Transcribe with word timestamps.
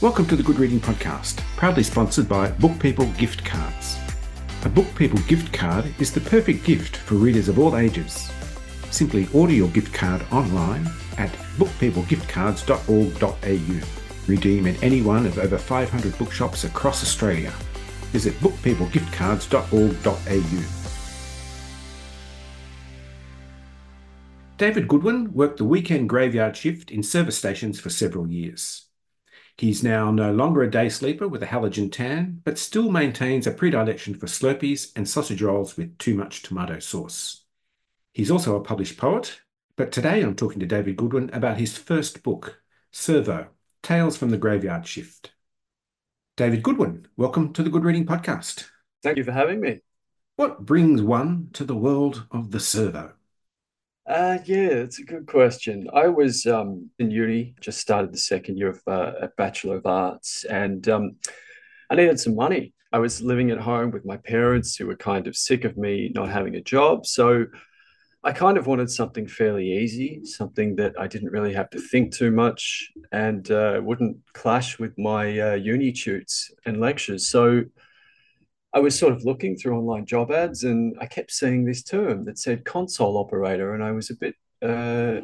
Welcome 0.00 0.28
to 0.28 0.36
the 0.36 0.44
Good 0.44 0.60
Reading 0.60 0.78
Podcast, 0.78 1.38
proudly 1.56 1.82
sponsored 1.82 2.28
by 2.28 2.52
Book 2.52 2.78
People 2.78 3.06
Gift 3.18 3.44
Cards. 3.44 3.98
A 4.64 4.68
Book 4.68 4.86
People 4.94 5.18
gift 5.22 5.52
card 5.52 5.92
is 5.98 6.12
the 6.12 6.20
perfect 6.20 6.62
gift 6.62 6.98
for 6.98 7.16
readers 7.16 7.48
of 7.48 7.58
all 7.58 7.76
ages. 7.76 8.30
Simply 8.92 9.26
order 9.34 9.52
your 9.52 9.66
gift 9.70 9.92
card 9.92 10.24
online 10.30 10.86
at 11.16 11.32
bookpeoplegiftcards.org.au. 11.58 14.26
Redeem 14.28 14.68
at 14.68 14.80
any 14.84 15.02
one 15.02 15.26
of 15.26 15.36
over 15.36 15.58
500 15.58 16.16
bookshops 16.16 16.62
across 16.62 17.02
Australia. 17.02 17.50
Visit 18.12 18.34
bookpeoplegiftcards.org.au. 18.34 20.64
David 24.58 24.86
Goodwin 24.86 25.32
worked 25.32 25.56
the 25.56 25.64
weekend 25.64 26.08
graveyard 26.08 26.56
shift 26.56 26.92
in 26.92 27.02
service 27.02 27.36
stations 27.36 27.80
for 27.80 27.90
several 27.90 28.28
years. 28.28 28.87
He's 29.58 29.82
now 29.82 30.12
no 30.12 30.32
longer 30.32 30.62
a 30.62 30.70
day 30.70 30.88
sleeper 30.88 31.26
with 31.26 31.42
a 31.42 31.46
halogen 31.46 31.90
tan, 31.90 32.42
but 32.44 32.58
still 32.58 32.92
maintains 32.92 33.44
a 33.44 33.50
predilection 33.50 34.14
for 34.14 34.26
Slurpees 34.26 34.92
and 34.94 35.08
sausage 35.08 35.42
rolls 35.42 35.76
with 35.76 35.98
too 35.98 36.14
much 36.14 36.42
tomato 36.42 36.78
sauce. 36.78 37.42
He's 38.12 38.30
also 38.30 38.54
a 38.54 38.62
published 38.62 38.96
poet, 38.96 39.40
but 39.74 39.90
today 39.90 40.22
I'm 40.22 40.36
talking 40.36 40.60
to 40.60 40.66
David 40.66 40.96
Goodwin 40.96 41.28
about 41.32 41.58
his 41.58 41.76
first 41.76 42.22
book, 42.22 42.62
Servo 42.92 43.48
Tales 43.82 44.16
from 44.16 44.30
the 44.30 44.36
Graveyard 44.36 44.86
Shift. 44.86 45.32
David 46.36 46.62
Goodwin, 46.62 47.08
welcome 47.16 47.52
to 47.54 47.64
the 47.64 47.70
Good 47.70 47.82
Reading 47.82 48.06
Podcast. 48.06 48.68
Thank 49.02 49.16
you 49.16 49.24
for 49.24 49.32
having 49.32 49.60
me. 49.60 49.80
What 50.36 50.66
brings 50.66 51.02
one 51.02 51.48
to 51.54 51.64
the 51.64 51.74
world 51.74 52.28
of 52.30 52.52
the 52.52 52.60
servo? 52.60 53.17
Uh, 54.08 54.38
yeah, 54.46 54.68
it's 54.68 54.98
a 55.00 55.04
good 55.04 55.26
question. 55.26 55.86
I 55.92 56.08
was 56.08 56.46
um, 56.46 56.88
in 56.98 57.10
uni, 57.10 57.54
just 57.60 57.78
started 57.78 58.10
the 58.10 58.18
second 58.18 58.56
year 58.56 58.70
of 58.70 58.80
uh, 58.86 59.12
a 59.20 59.28
Bachelor 59.36 59.76
of 59.76 59.84
Arts, 59.86 60.44
and 60.44 60.88
um, 60.88 61.16
I 61.90 61.94
needed 61.94 62.18
some 62.18 62.34
money. 62.34 62.72
I 62.90 63.00
was 63.00 63.20
living 63.20 63.50
at 63.50 63.58
home 63.58 63.90
with 63.90 64.06
my 64.06 64.16
parents 64.16 64.76
who 64.76 64.86
were 64.86 64.96
kind 64.96 65.26
of 65.26 65.36
sick 65.36 65.64
of 65.64 65.76
me 65.76 66.10
not 66.14 66.30
having 66.30 66.54
a 66.54 66.62
job. 66.62 67.04
So 67.04 67.44
I 68.24 68.32
kind 68.32 68.56
of 68.56 68.66
wanted 68.66 68.90
something 68.90 69.26
fairly 69.26 69.70
easy, 69.70 70.24
something 70.24 70.76
that 70.76 70.94
I 70.98 71.06
didn't 71.06 71.30
really 71.30 71.52
have 71.52 71.68
to 71.70 71.78
think 71.78 72.14
too 72.14 72.30
much 72.30 72.90
and 73.12 73.50
uh, 73.50 73.82
wouldn't 73.84 74.16
clash 74.32 74.78
with 74.78 74.96
my 74.96 75.38
uh, 75.38 75.54
uni 75.56 75.92
tutes 75.92 76.50
and 76.64 76.80
lectures. 76.80 77.28
So 77.28 77.64
I 78.74 78.80
was 78.80 78.98
sort 78.98 79.14
of 79.14 79.24
looking 79.24 79.56
through 79.56 79.78
online 79.78 80.04
job 80.04 80.30
ads 80.30 80.64
and 80.64 80.96
I 81.00 81.06
kept 81.06 81.30
seeing 81.32 81.64
this 81.64 81.82
term 81.82 82.24
that 82.26 82.38
said 82.38 82.64
console 82.64 83.16
operator. 83.16 83.74
And 83.74 83.82
I 83.82 83.92
was 83.92 84.10
a 84.10 84.16
bit, 84.16 84.34
uh, 84.62 85.22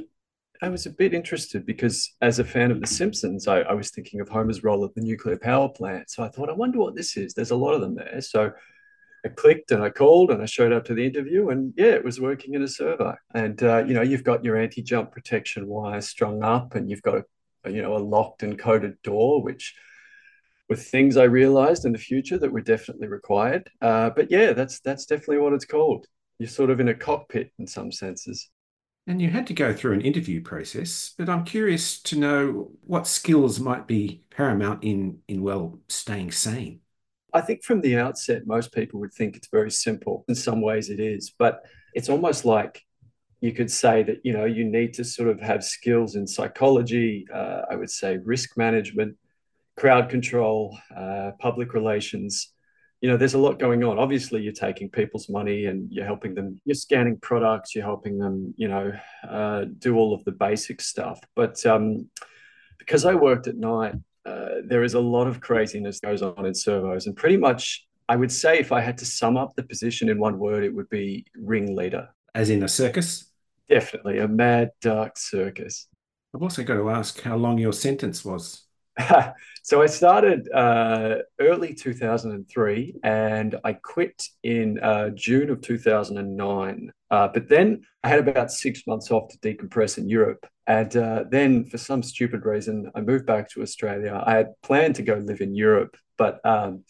I 0.63 0.69
was 0.69 0.87
a 0.87 0.91
bit 0.91 1.13
interested 1.13 1.67
because 1.67 2.15
as 2.23 2.39
a 2.39 2.45
fan 2.45 2.71
of 2.71 2.81
The 2.81 2.87
Simpsons, 2.87 3.47
I, 3.47 3.61
I 3.61 3.75
was 3.75 3.91
thinking 3.91 4.21
of 4.21 4.29
Homer's 4.29 4.65
role 4.65 4.85
at 4.85 4.95
the 4.95 5.03
nuclear 5.03 5.37
power 5.37 5.69
plant. 5.69 6.11
So 6.11 6.23
I 6.23 6.29
thought, 6.29 6.49
I 6.49 6.55
wonder 6.55 6.79
what 6.79 6.95
this 6.95 7.17
is. 7.17 7.35
There's 7.35 7.51
a 7.51 7.57
lot 7.57 7.75
of 7.75 7.83
them 7.83 7.97
there. 7.97 8.21
So 8.23 8.53
I 9.25 9.29
clicked 9.29 9.71
and 9.71 9.83
I 9.83 9.91
called 9.91 10.31
and 10.31 10.43
I 10.43 10.47
showed 10.47 10.73
up 10.73 10.85
to 10.87 10.95
the 10.95 11.05
interview 11.05 11.49
and 11.49 11.73
yeah, 11.77 11.93
it 11.93 12.05
was 12.05 12.21
working 12.21 12.55
in 12.55 12.63
a 12.63 12.69
servo. 12.69 13.17
And 13.35 13.63
uh, 13.63 13.85
you 13.87 13.95
know, 13.95 14.03
you've 14.03 14.25
got 14.25 14.45
your 14.45 14.57
anti-jump 14.57 15.13
protection 15.13 15.67
wire 15.67 16.01
strung 16.03 16.43
up, 16.43 16.75
and 16.75 16.91
you've 16.91 17.03
got 17.03 17.25
a, 17.65 17.71
you 17.71 17.81
know 17.81 17.97
a 17.97 17.99
locked 17.99 18.43
and 18.43 18.59
coded 18.59 19.01
door, 19.03 19.43
which 19.43 19.75
with 20.69 20.87
things 20.87 21.17
I 21.17 21.25
realized 21.25 21.85
in 21.85 21.93
the 21.93 21.99
future 21.99 22.39
that 22.39 22.53
were 22.53 22.61
definitely 22.61 23.09
required. 23.09 23.69
Uh, 23.81 24.11
but 24.11 24.31
yeah, 24.31 24.53
that's 24.53 24.81
that's 24.81 25.07
definitely 25.07 25.39
what 25.39 25.53
it's 25.53 25.65
called. 25.65 26.07
You're 26.39 26.49
sort 26.49 26.71
of 26.71 26.81
in 26.81 26.89
a 26.89 26.95
cockpit 26.95 27.53
in 27.59 27.67
some 27.67 27.93
senses. 27.93 28.51
And 29.07 29.21
you 29.21 29.29
had 29.29 29.47
to 29.49 29.55
go 29.55 29.75
through 29.75 29.93
an 29.93 30.01
interview 30.01 30.41
process, 30.41 31.13
but 31.19 31.29
I'm 31.29 31.45
curious 31.45 32.01
to 32.03 32.19
know 32.19 32.71
what 32.81 33.07
skills 33.07 33.61
might 33.61 33.87
be 33.87 34.23
paramount 34.31 34.83
in 34.83 35.19
in 35.29 35.43
well 35.43 35.79
staying 35.89 36.33
sane. 36.33 36.81
I 37.35 37.41
think 37.41 37.65
from 37.65 37.81
the 37.81 37.99
outset, 37.99 38.47
most 38.47 38.73
people 38.73 39.01
would 39.01 39.13
think 39.13 39.37
it's 39.37 39.49
very 39.49 39.71
simple. 39.71 40.25
In 40.29 40.35
some 40.35 40.63
ways, 40.63 40.89
it 40.89 41.01
is, 41.01 41.35
but 41.39 41.63
it's 41.93 42.09
almost 42.09 42.45
like 42.45 42.83
you 43.41 43.53
could 43.53 43.71
say 43.71 44.03
that 44.05 44.21
you 44.25 44.33
know 44.33 44.47
you 44.47 44.65
need 44.65 44.95
to 44.95 45.05
sort 45.05 45.29
of 45.29 45.39
have 45.41 45.63
skills 45.63 46.17
in 46.17 46.27
psychology. 46.27 47.27
Uh, 47.33 47.63
I 47.71 47.77
would 47.77 47.91
say 47.91 48.17
risk 48.17 48.57
management, 48.57 49.17
crowd 49.77 50.09
control, 50.09 50.79
uh, 50.97 51.33
public 51.39 51.75
relations. 51.75 52.53
You 53.01 53.11
know, 53.11 53.17
there's 53.17 53.35
a 53.35 53.39
lot 53.39 53.59
going 53.59 53.85
on. 53.85 53.99
Obviously, 53.99 54.43
you're 54.43 54.53
taking 54.53 54.89
people's 54.89 55.29
money 55.29 55.67
and 55.67 55.91
you're 55.93 56.07
helping 56.07 56.35
them. 56.35 56.61
You're 56.65 56.75
scanning 56.75 57.19
products. 57.19 57.75
You're 57.75 57.85
helping 57.85 58.19
them. 58.19 58.55
You 58.57 58.69
know, 58.69 58.93
uh, 59.29 59.65
do 59.79 59.97
all 59.97 60.15
of 60.15 60.25
the 60.25 60.33
basic 60.33 60.81
stuff. 60.81 61.21
But 61.37 61.65
um, 61.67 62.09
because 62.79 63.05
I 63.05 63.15
worked 63.15 63.47
at 63.47 63.57
night, 63.57 63.95
uh, 64.25 64.61
there 64.65 64.85
is 64.85 64.95
a 64.95 65.01
lot 65.01 65.27
of 65.27 65.41
craziness 65.41 66.01
goes 66.01 66.23
on 66.23 66.47
in 66.47 66.55
servos, 66.55 67.07
and 67.07 67.15
pretty 67.15 67.37
much, 67.37 67.87
I 68.09 68.17
would 68.17 68.33
say, 68.33 68.59
if 68.59 68.73
I 68.73 68.81
had 68.81 68.99
to 68.99 69.05
sum 69.05 69.37
up 69.37 69.55
the 69.55 69.63
position 69.63 70.09
in 70.09 70.19
one 70.19 70.39
word, 70.39 70.65
it 70.65 70.75
would 70.75 70.89
be 70.89 71.27
ringleader. 71.37 72.09
As 72.35 72.49
in 72.51 72.63
a 72.63 72.69
circus? 72.69 73.31
Definitely 73.69 74.19
a 74.19 74.29
mad, 74.29 74.71
dark 74.81 75.19
circus. 75.19 75.89
I've 76.35 76.43
also 76.43 76.65
got 76.65 76.75
to 76.75 76.91
ask 76.91 77.21
how 77.21 77.37
long 77.37 77.59
your 77.59 77.73
sentence 77.73 78.25
was. 78.25 78.65
so 79.63 79.83
I 79.83 79.87
started 79.87 80.49
uh, 80.53 81.17
early 81.41 81.75
2003 81.75 82.95
and 83.03 83.57
I 83.65 83.73
quit 83.73 84.29
in 84.43 84.79
uh, 84.81 85.11
June 85.11 85.51
of 85.51 85.61
2009. 85.63 86.93
Uh, 87.11 87.29
but 87.29 87.49
then 87.49 87.83
I 88.03 88.09
had 88.09 88.21
about 88.21 88.51
six 88.53 88.87
months 88.87 89.11
off 89.11 89.31
to 89.31 89.39
decompress 89.39 89.99
in 89.99 90.09
Europe. 90.09 90.47
And 90.67 90.97
uh, 90.97 91.25
then, 91.31 91.67
for 91.67 91.77
some 91.79 92.03
stupid 92.03 92.45
reason, 92.45 92.91
I 92.95 93.03
moved 93.03 93.27
back 93.27 93.51
to 93.51 93.63
Australia. 93.63 94.23
I 94.25 94.37
had 94.37 94.55
planned 94.63 94.95
to 94.97 95.03
go 95.03 95.15
live 95.15 95.43
in 95.43 95.55
Europe, 95.55 95.97
but 96.17 96.41
um, 96.45 96.85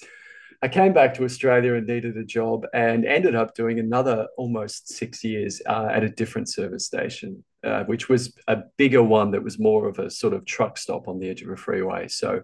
I 0.63 0.69
came 0.69 0.93
back 0.93 1.13
to 1.15 1.25
Australia 1.25 1.75
and 1.75 1.87
needed 1.87 2.17
a 2.17 2.25
job 2.25 2.67
and 2.73 3.05
ended 3.05 3.35
up 3.35 3.55
doing 3.55 3.81
another 3.81 4.29
almost 4.39 4.89
six 4.89 5.25
years 5.25 5.61
uh, 5.67 5.89
at 5.91 6.05
a 6.05 6.09
different 6.09 6.49
service 6.49 6.87
station 6.87 7.45
uh, 7.65 7.85
which 7.85 8.09
was 8.09 8.35
a 8.47 8.59
bigger 8.77 9.03
one 9.03 9.31
that 9.33 9.43
was 9.43 9.59
more 9.59 9.89
of 9.89 9.99
a 9.99 10.11
sort 10.11 10.35
of 10.35 10.45
truck 10.45 10.77
stop 10.79 11.09
on 11.09 11.19
the 11.19 11.29
edge 11.29 11.43
of 11.43 11.49
a 11.49 11.57
freeway. 11.57 12.09
So, 12.09 12.43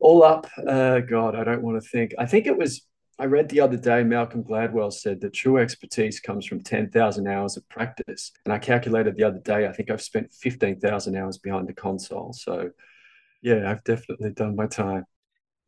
all 0.00 0.22
up, 0.22 0.46
uh, 0.66 1.00
God, 1.00 1.36
I 1.36 1.44
don't 1.44 1.62
want 1.62 1.82
to 1.82 1.88
think. 1.88 2.14
I 2.18 2.26
think 2.26 2.46
it 2.46 2.56
was, 2.56 2.86
I 3.18 3.26
read 3.26 3.50
the 3.50 3.60
other 3.60 3.76
day, 3.76 4.02
Malcolm 4.02 4.42
Gladwell 4.42 4.92
said 4.92 5.20
that 5.20 5.34
true 5.34 5.58
expertise 5.58 6.20
comes 6.20 6.46
from 6.46 6.62
10,000 6.62 7.26
hours 7.26 7.56
of 7.58 7.68
practice. 7.68 8.32
And 8.44 8.52
I 8.54 8.58
calculated 8.58 9.16
the 9.16 9.24
other 9.24 9.40
day, 9.40 9.66
I 9.66 9.72
think 9.72 9.90
I've 9.90 10.00
spent 10.00 10.32
15,000 10.32 11.16
hours 11.16 11.36
behind 11.36 11.68
the 11.68 11.74
console. 11.74 12.32
So, 12.32 12.70
yeah, 13.42 13.70
I've 13.70 13.84
definitely 13.84 14.30
done 14.30 14.56
my 14.56 14.66
time. 14.66 15.04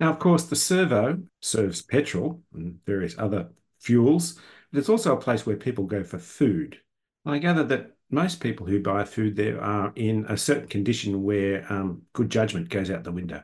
Now, 0.00 0.10
of 0.10 0.19
course, 0.19 0.44
the 0.44 0.56
servo 0.56 1.22
serves 1.41 1.82
petrol 1.82 2.42
and 2.54 2.78
various 2.87 3.16
other 3.19 3.50
fuels, 3.78 4.41
but 4.72 4.78
it's 4.78 4.88
also 4.88 5.15
a 5.15 5.21
place 5.21 5.47
where 5.47 5.56
people 5.56 5.84
go 5.84 6.03
for 6.03 6.19
food. 6.19 6.78
I 7.25 7.38
gather 7.38 7.65
that 7.65 7.92
most 8.12 8.40
people 8.40 8.66
who 8.66 8.80
buy 8.80 9.04
food 9.04 9.34
there 9.34 9.60
are 9.60 9.92
in 9.96 10.26
a 10.28 10.36
certain 10.36 10.68
condition 10.68 11.22
where 11.22 11.66
um, 11.72 12.02
good 12.12 12.30
judgment 12.30 12.68
goes 12.68 12.90
out 12.90 13.04
the 13.04 13.10
window. 13.10 13.42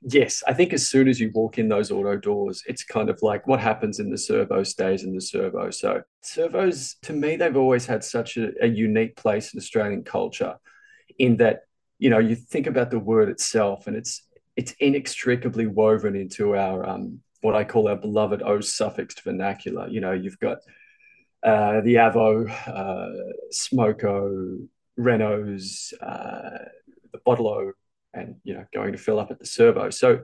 Yes, 0.00 0.42
I 0.46 0.54
think 0.54 0.72
as 0.72 0.88
soon 0.88 1.08
as 1.08 1.18
you 1.18 1.30
walk 1.34 1.58
in 1.58 1.68
those 1.68 1.90
auto 1.90 2.16
doors, 2.16 2.62
it's 2.66 2.84
kind 2.84 3.10
of 3.10 3.18
like 3.20 3.46
what 3.46 3.58
happens 3.58 3.98
in 3.98 4.10
the 4.10 4.16
servo 4.16 4.62
stays 4.62 5.02
in 5.02 5.14
the 5.14 5.20
servo. 5.20 5.70
So, 5.70 6.02
servos, 6.22 6.96
to 7.02 7.12
me, 7.12 7.36
they've 7.36 7.56
always 7.56 7.84
had 7.84 8.04
such 8.04 8.36
a, 8.36 8.52
a 8.62 8.68
unique 8.68 9.16
place 9.16 9.52
in 9.52 9.58
Australian 9.58 10.04
culture 10.04 10.56
in 11.18 11.36
that, 11.38 11.62
you 11.98 12.10
know, 12.10 12.20
you 12.20 12.36
think 12.36 12.68
about 12.68 12.90
the 12.90 12.98
word 12.98 13.28
itself 13.28 13.88
and 13.88 13.96
it's 13.96 14.22
it's 14.56 14.72
inextricably 14.80 15.66
woven 15.66 16.16
into 16.16 16.56
our 16.56 16.88
um, 16.88 17.20
what 17.42 17.54
I 17.54 17.64
call 17.64 17.88
our 17.88 17.96
beloved 17.96 18.42
O 18.42 18.60
suffixed 18.60 19.22
vernacular. 19.22 19.88
You 19.88 20.00
know, 20.00 20.12
you've 20.12 20.38
got 20.38 20.58
uh, 21.42 21.80
the 21.80 21.94
Avo, 21.94 22.50
uh, 22.66 23.32
Smoko, 23.52 24.66
Renaults, 24.98 25.92
uh, 26.00 26.64
the 27.12 27.18
Bottle 27.24 27.72
and 28.14 28.36
you 28.44 28.54
know 28.54 28.64
going 28.72 28.92
to 28.92 28.98
fill 28.98 29.20
up 29.20 29.30
at 29.30 29.38
the 29.38 29.46
servo. 29.46 29.90
So 29.90 30.22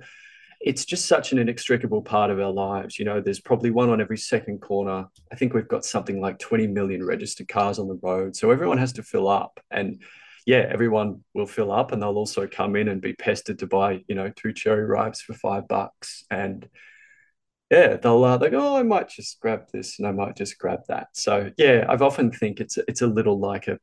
it's 0.61 0.85
just 0.85 1.07
such 1.07 1.33
an 1.33 1.39
inextricable 1.39 2.03
part 2.03 2.31
of 2.31 2.41
our 2.41 2.51
lives. 2.51 2.99
You 2.99 3.05
know, 3.05 3.21
there's 3.21 3.41
probably 3.41 3.71
one 3.71 3.91
on 3.91 4.01
every 4.01 4.17
second 4.17 4.61
corner. 4.61 5.07
I 5.31 5.37
think 5.37 5.53
we've 5.53 5.69
got 5.69 5.85
something 5.85 6.21
like 6.21 6.39
20 6.39 6.69
million 6.69 7.05
registered 7.05 7.49
cars 7.49 7.79
on 7.79 7.87
the 7.87 7.99
road. 8.03 8.35
So 8.35 8.51
everyone 8.51 8.79
has 8.79 8.95
to 8.95 9.03
fill 9.03 9.29
up. 9.29 9.61
And 9.71 10.03
yeah, 10.47 10.67
everyone 10.71 11.23
will 11.35 11.47
fill 11.47 11.71
up 11.71 11.93
and 11.93 12.01
they'll 12.01 12.17
also 12.17 12.47
come 12.47 12.77
in 12.77 12.89
and 12.89 13.03
be 13.03 13.13
pestered 13.13 13.59
to 13.59 13.67
buy, 13.67 14.05
you 14.09 14.15
know, 14.15 14.31
two 14.35 14.55
cherry 14.55 14.87
ripes 14.87 15.21
for 15.21 15.35
five 15.35 15.69
bucks. 15.69 16.25
And 16.31 16.67
yeah, 17.75 17.97
they'll 17.97 18.23
uh, 18.23 18.37
they 18.37 18.51
go, 18.51 18.61
oh, 18.61 18.77
I 18.77 18.85
might 18.85 19.09
just 19.09 19.41
grab 19.41 19.65
this 19.73 19.99
and 19.99 20.07
I 20.07 20.13
might 20.13 20.37
just 20.37 20.59
grab 20.59 20.81
that. 20.87 21.09
So 21.13 21.51
yeah, 21.57 21.85
I've 21.89 22.03
often 22.03 22.31
think 22.31 22.61
it's 22.61 22.79
it's 22.87 23.03
a 23.03 23.07
little 23.09 23.41
like 23.41 23.67
a, 23.67 23.81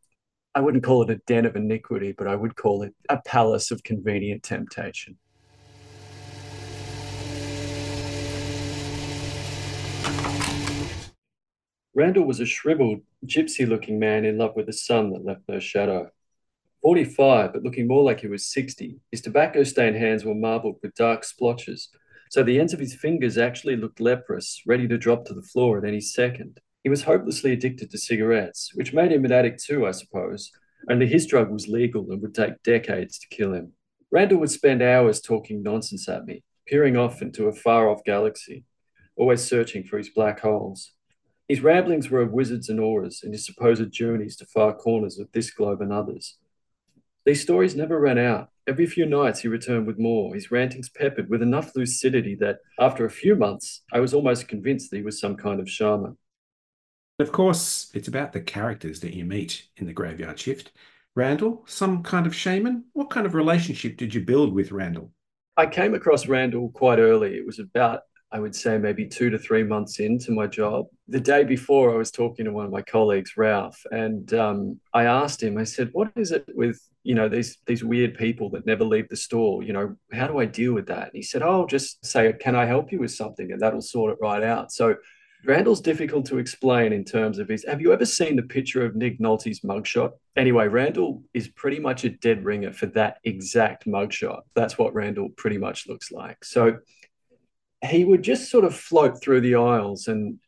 I 0.56 0.62
wouldn't 0.62 0.86
call 0.86 1.04
it 1.04 1.10
a 1.10 1.18
den 1.28 1.46
of 1.46 1.58
iniquity, 1.58 2.14
but 2.18 2.26
I 2.26 2.36
would 2.36 2.56
call 2.56 2.84
it 2.84 2.94
a 3.10 3.22
palace 3.22 3.70
of 3.70 3.84
convenient 3.84 4.44
temptation. 4.44 5.18
Randall 11.94 12.24
was 12.24 12.40
a 12.40 12.46
shriveled, 12.46 13.02
gypsy 13.26 13.68
looking 13.68 14.00
man 14.00 14.24
in 14.24 14.38
love 14.38 14.56
with 14.56 14.70
a 14.70 14.74
sun 14.74 15.12
that 15.12 15.26
left 15.26 15.42
no 15.50 15.60
shadow. 15.60 16.10
45, 16.82 17.54
but 17.54 17.64
looking 17.64 17.88
more 17.88 18.04
like 18.04 18.22
he 18.22 18.28
was 18.28 18.48
60. 18.48 19.02
His 19.12 19.22
tobacco 19.22 19.64
stained 19.64 19.98
hands 19.98 20.24
were 20.24 20.34
marbled 20.34 20.78
with 20.82 20.96
dark 20.96 21.26
splotches, 21.26 21.90
so 22.32 22.44
the 22.44 22.62
ends 22.62 22.72
of 22.72 22.80
his 22.80 22.96
fingers 22.96 23.38
actually 23.38 23.76
looked 23.76 24.00
leprous, 24.00 24.62
ready 24.66 24.88
to 24.88 24.98
drop 24.98 25.26
to 25.26 25.34
the 25.34 25.42
floor 25.42 25.78
at 25.78 25.84
any 25.84 26.00
second. 26.00 26.62
He 26.82 26.90
was 26.90 27.04
hopelessly 27.04 27.52
addicted 27.52 27.92
to 27.92 27.98
cigarettes, 27.98 28.72
which 28.74 28.94
made 28.94 29.12
him 29.12 29.26
an 29.26 29.34
addict 29.34 29.62
too, 29.62 29.86
I 29.86 29.92
suppose, 29.92 30.50
only 30.90 31.08
his 31.08 31.28
drug 31.28 31.52
was 31.52 31.68
legal 31.68 32.10
and 32.10 32.22
would 32.22 32.34
take 32.34 32.64
decades 32.64 33.20
to 33.20 33.28
kill 33.28 33.54
him. 33.54 33.74
Randall 34.12 34.40
would 34.40 34.50
spend 34.50 34.82
hours 34.82 35.20
talking 35.20 35.62
nonsense 35.62 36.08
at 36.08 36.26
me, 36.26 36.42
peering 36.66 36.96
off 36.96 37.22
into 37.22 37.48
a 37.48 37.54
far 37.54 37.90
off 37.90 38.06
galaxy, 38.06 38.64
always 39.18 39.44
searching 39.44 39.84
for 39.84 39.98
his 39.98 40.10
black 40.10 40.40
holes. 40.40 40.94
His 41.50 41.60
ramblings 41.60 42.10
were 42.10 42.22
of 42.22 42.32
wizards 42.32 42.70
and 42.70 42.80
auras 42.80 43.24
and 43.24 43.34
his 43.34 43.46
supposed 43.46 43.92
journeys 43.92 44.38
to 44.38 44.46
far 44.46 44.74
corners 44.74 45.20
of 45.20 45.30
this 45.34 45.52
globe 45.52 45.82
and 45.82 45.92
others. 45.92 46.38
These 47.26 47.42
stories 47.42 47.76
never 47.76 48.00
ran 48.00 48.18
out. 48.18 48.50
Every 48.68 48.86
few 48.86 49.06
nights 49.06 49.40
he 49.40 49.48
returned 49.48 49.88
with 49.88 50.00
more, 50.00 50.34
his 50.34 50.52
rantings 50.52 50.90
peppered 50.90 51.30
with 51.30 51.42
enough 51.42 51.76
lucidity 51.76 52.36
that, 52.36 52.60
after 52.80 53.06
a 53.06 53.12
few 53.12 53.36
months, 53.36 53.82
I 53.92 54.00
was 54.00 54.14
almost 54.14 54.48
convinced 54.48 54.92
that 54.92 54.98
he 54.98 55.04
was 55.04 55.20
some 55.20 55.36
kind 55.36 55.60
of 55.60 55.70
shaman. 55.70 56.18
Of 57.20 57.32
course, 57.32 57.92
it's 57.94 58.08
about 58.08 58.34
the 58.34 58.42
characters 58.42 59.00
that 59.02 59.14
you 59.14 59.26
meet 59.26 59.68
in 59.78 59.86
the 59.86 59.94
Graveyard 59.94 60.40
Shift. 60.40 60.72
Randall, 61.16 61.64
some 61.68 62.02
kind 62.04 62.26
of 62.26 62.36
shaman? 62.36 62.86
What 62.94 63.10
kind 63.10 63.26
of 63.26 63.36
relationship 63.36 63.98
did 63.98 64.14
you 64.14 64.22
build 64.22 64.54
with 64.54 64.72
Randall? 64.72 65.12
I 65.58 65.66
came 65.66 65.94
across 65.94 66.28
Randall 66.28 66.70
quite 66.70 67.00
early. 67.00 67.36
It 67.36 67.46
was 67.46 67.60
about 67.60 68.02
I 68.34 68.40
would 68.40 68.56
say 68.56 68.78
maybe 68.78 69.06
two 69.06 69.30
to 69.30 69.38
three 69.38 69.64
months 69.64 70.00
into 70.00 70.32
my 70.32 70.48
job. 70.48 70.86
The 71.08 71.20
day 71.20 71.44
before, 71.44 71.94
I 71.94 71.98
was 71.98 72.12
talking 72.12 72.46
to 72.46 72.54
one 72.54 72.66
of 72.66 72.72
my 72.72 72.82
colleagues, 72.82 73.36
Ralph, 73.36 73.80
and 73.92 74.34
um, 74.34 74.80
I 74.94 75.04
asked 75.04 75.44
him. 75.44 75.58
I 75.58 75.66
said, 75.66 75.90
"What 75.92 76.12
is 76.16 76.32
it 76.32 76.46
with 76.56 76.80
you 77.04 77.16
know 77.16 77.28
these 77.28 77.58
these 77.66 77.84
weird 77.84 78.16
people 78.16 78.50
that 78.52 78.66
never 78.66 78.86
leave 78.86 79.10
the 79.10 79.18
store? 79.18 79.64
You 79.64 79.74
know, 79.74 79.96
how 80.14 80.28
do 80.28 80.40
I 80.40 80.46
deal 80.46 80.74
with 80.74 80.88
that?" 80.88 81.08
And 81.08 81.16
he 81.16 81.24
said, 81.24 81.42
"Oh, 81.42 81.66
just 81.68 82.06
say, 82.06 82.32
can 82.34 82.56
I 82.56 82.66
help 82.66 82.92
you 82.92 83.00
with 83.00 83.12
something, 83.12 83.52
and 83.52 83.62
that'll 83.62 83.82
sort 83.82 84.14
it 84.14 84.18
right 84.22 84.44
out." 84.44 84.72
So. 84.72 84.96
Randall's 85.44 85.82
difficult 85.82 86.28
to 86.28 86.38
explain 86.38 86.94
in 86.94 87.04
terms 87.04 87.40
of 87.40 87.50
his. 87.50 87.66
Have 87.68 87.82
you 87.82 87.92
ever 87.92 88.06
seen 88.06 88.36
the 88.36 88.44
picture 88.44 88.86
of 88.86 88.96
Nick 88.96 89.20
Nolte's 89.20 89.62
mugshot? 89.62 90.12
Anyway, 90.36 90.68
Randall 90.68 91.24
is 91.34 91.48
pretty 91.48 91.80
much 91.80 92.04
a 92.04 92.10
dead 92.10 92.46
ringer 92.46 92.72
for 92.72 92.86
that 92.86 93.18
exact 93.24 93.88
mugshot. 93.88 94.42
That's 94.54 94.78
what 94.78 94.94
Randall 94.94 95.30
pretty 95.30 95.58
much 95.58 95.88
looks 95.88 96.12
like. 96.12 96.46
So 96.46 96.78
he 97.84 98.06
would 98.06 98.24
just 98.24 98.50
sort 98.50 98.66
of 98.66 98.76
float 98.76 99.22
through 99.22 99.42
the 99.42 99.56
aisles 99.56 100.08
and 100.08 100.40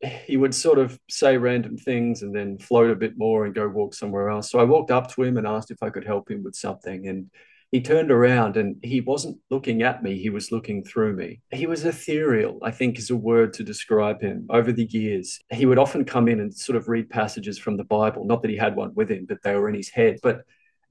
he 0.00 0.36
would 0.36 0.54
sort 0.54 0.78
of 0.78 0.98
say 1.08 1.36
random 1.36 1.76
things 1.76 2.22
and 2.22 2.34
then 2.34 2.58
float 2.58 2.90
a 2.90 2.96
bit 2.96 3.16
more 3.16 3.44
and 3.44 3.54
go 3.54 3.66
walk 3.66 3.94
somewhere 3.94 4.28
else. 4.28 4.50
So 4.50 4.58
I 4.58 4.64
walked 4.64 4.90
up 4.90 5.12
to 5.12 5.22
him 5.22 5.36
and 5.36 5.46
asked 5.46 5.70
if 5.70 5.82
I 5.82 5.90
could 5.90 6.04
help 6.04 6.30
him 6.30 6.44
with 6.44 6.54
something. 6.54 7.08
And 7.08 7.30
he 7.72 7.80
turned 7.80 8.10
around 8.10 8.56
and 8.56 8.76
he 8.82 9.00
wasn't 9.00 9.38
looking 9.50 9.82
at 9.82 10.02
me, 10.02 10.18
he 10.18 10.30
was 10.30 10.52
looking 10.52 10.84
through 10.84 11.16
me. 11.16 11.40
He 11.50 11.66
was 11.66 11.84
ethereal, 11.84 12.58
I 12.62 12.70
think 12.70 12.98
is 12.98 13.10
a 13.10 13.16
word 13.16 13.54
to 13.54 13.64
describe 13.64 14.20
him 14.20 14.46
over 14.50 14.70
the 14.70 14.84
years. 14.84 15.40
He 15.50 15.66
would 15.66 15.78
often 15.78 16.04
come 16.04 16.28
in 16.28 16.40
and 16.40 16.54
sort 16.54 16.76
of 16.76 16.88
read 16.88 17.10
passages 17.10 17.58
from 17.58 17.76
the 17.76 17.84
Bible. 17.84 18.24
Not 18.24 18.42
that 18.42 18.50
he 18.50 18.56
had 18.56 18.76
one 18.76 18.94
with 18.94 19.10
him, 19.10 19.26
but 19.26 19.42
they 19.42 19.56
were 19.56 19.68
in 19.68 19.74
his 19.74 19.90
head. 19.90 20.18
But 20.22 20.42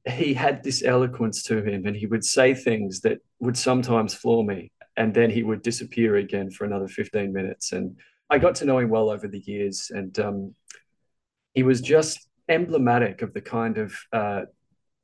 he 0.07 0.33
had 0.33 0.63
this 0.63 0.83
eloquence 0.83 1.43
to 1.43 1.63
him 1.63 1.85
and 1.85 1.95
he 1.95 2.05
would 2.05 2.23
say 2.23 2.53
things 2.53 3.01
that 3.01 3.19
would 3.39 3.57
sometimes 3.57 4.13
floor 4.13 4.43
me 4.43 4.71
and 4.97 5.13
then 5.13 5.29
he 5.29 5.43
would 5.43 5.61
disappear 5.61 6.15
again 6.17 6.49
for 6.49 6.65
another 6.65 6.87
15 6.87 7.33
minutes. 7.33 7.71
And 7.71 7.97
I 8.29 8.37
got 8.37 8.55
to 8.55 8.65
know 8.65 8.79
him 8.79 8.89
well 8.89 9.09
over 9.09 9.27
the 9.27 9.43
years, 9.45 9.91
and 9.93 10.17
um, 10.19 10.55
he 11.53 11.63
was 11.63 11.81
just 11.81 12.27
emblematic 12.49 13.21
of 13.21 13.33
the 13.33 13.41
kind 13.41 13.77
of 13.77 13.95
uh, 14.13 14.41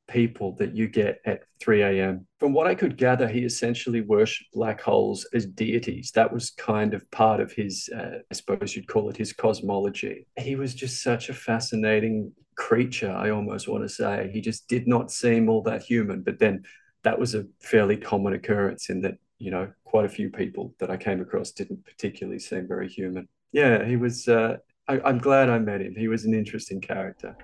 people 0.08 0.52
that 0.56 0.74
you 0.74 0.88
get 0.88 1.20
at 1.24 1.42
3 1.60 1.82
a.m. 1.82 2.26
From 2.38 2.52
what 2.52 2.66
I 2.66 2.74
could 2.74 2.96
gather, 2.96 3.28
he 3.28 3.40
essentially 3.40 4.00
worshipped 4.00 4.52
black 4.52 4.80
holes 4.80 5.26
as 5.32 5.46
deities. 5.46 6.10
That 6.12 6.32
was 6.32 6.50
kind 6.50 6.94
of 6.94 7.08
part 7.10 7.40
of 7.40 7.52
his, 7.52 7.88
uh, 7.96 8.18
I 8.30 8.34
suppose 8.34 8.76
you'd 8.76 8.88
call 8.88 9.08
it 9.08 9.16
his 9.16 9.32
cosmology. 9.32 10.26
He 10.38 10.56
was 10.56 10.74
just 10.74 11.02
such 11.02 11.28
a 11.28 11.34
fascinating 11.34 12.32
creature, 12.56 13.10
I 13.10 13.30
almost 13.30 13.68
want 13.68 13.84
to 13.84 13.88
say. 13.88 14.30
He 14.32 14.40
just 14.40 14.68
did 14.68 14.86
not 14.86 15.10
seem 15.10 15.48
all 15.48 15.62
that 15.62 15.82
human, 15.82 16.22
but 16.22 16.38
then 16.38 16.64
that 17.04 17.18
was 17.18 17.34
a 17.34 17.46
fairly 17.60 17.96
common 17.96 18.34
occurrence 18.34 18.90
in 18.90 19.00
that 19.02 19.16
you 19.42 19.50
know, 19.50 19.68
quite 19.84 20.04
a 20.04 20.08
few 20.08 20.30
people 20.30 20.72
that 20.78 20.88
I 20.88 20.96
came 20.96 21.20
across 21.20 21.50
didn't 21.50 21.84
particularly 21.84 22.38
seem 22.38 22.68
very 22.68 22.88
human. 22.88 23.26
Yeah, 23.50 23.84
he 23.84 23.96
was. 23.96 24.28
Uh, 24.28 24.58
I, 24.86 25.00
I'm 25.00 25.18
glad 25.18 25.50
I 25.50 25.58
met 25.58 25.80
him. 25.80 25.96
He 25.96 26.06
was 26.06 26.24
an 26.24 26.32
interesting 26.32 26.80
character. 26.80 27.36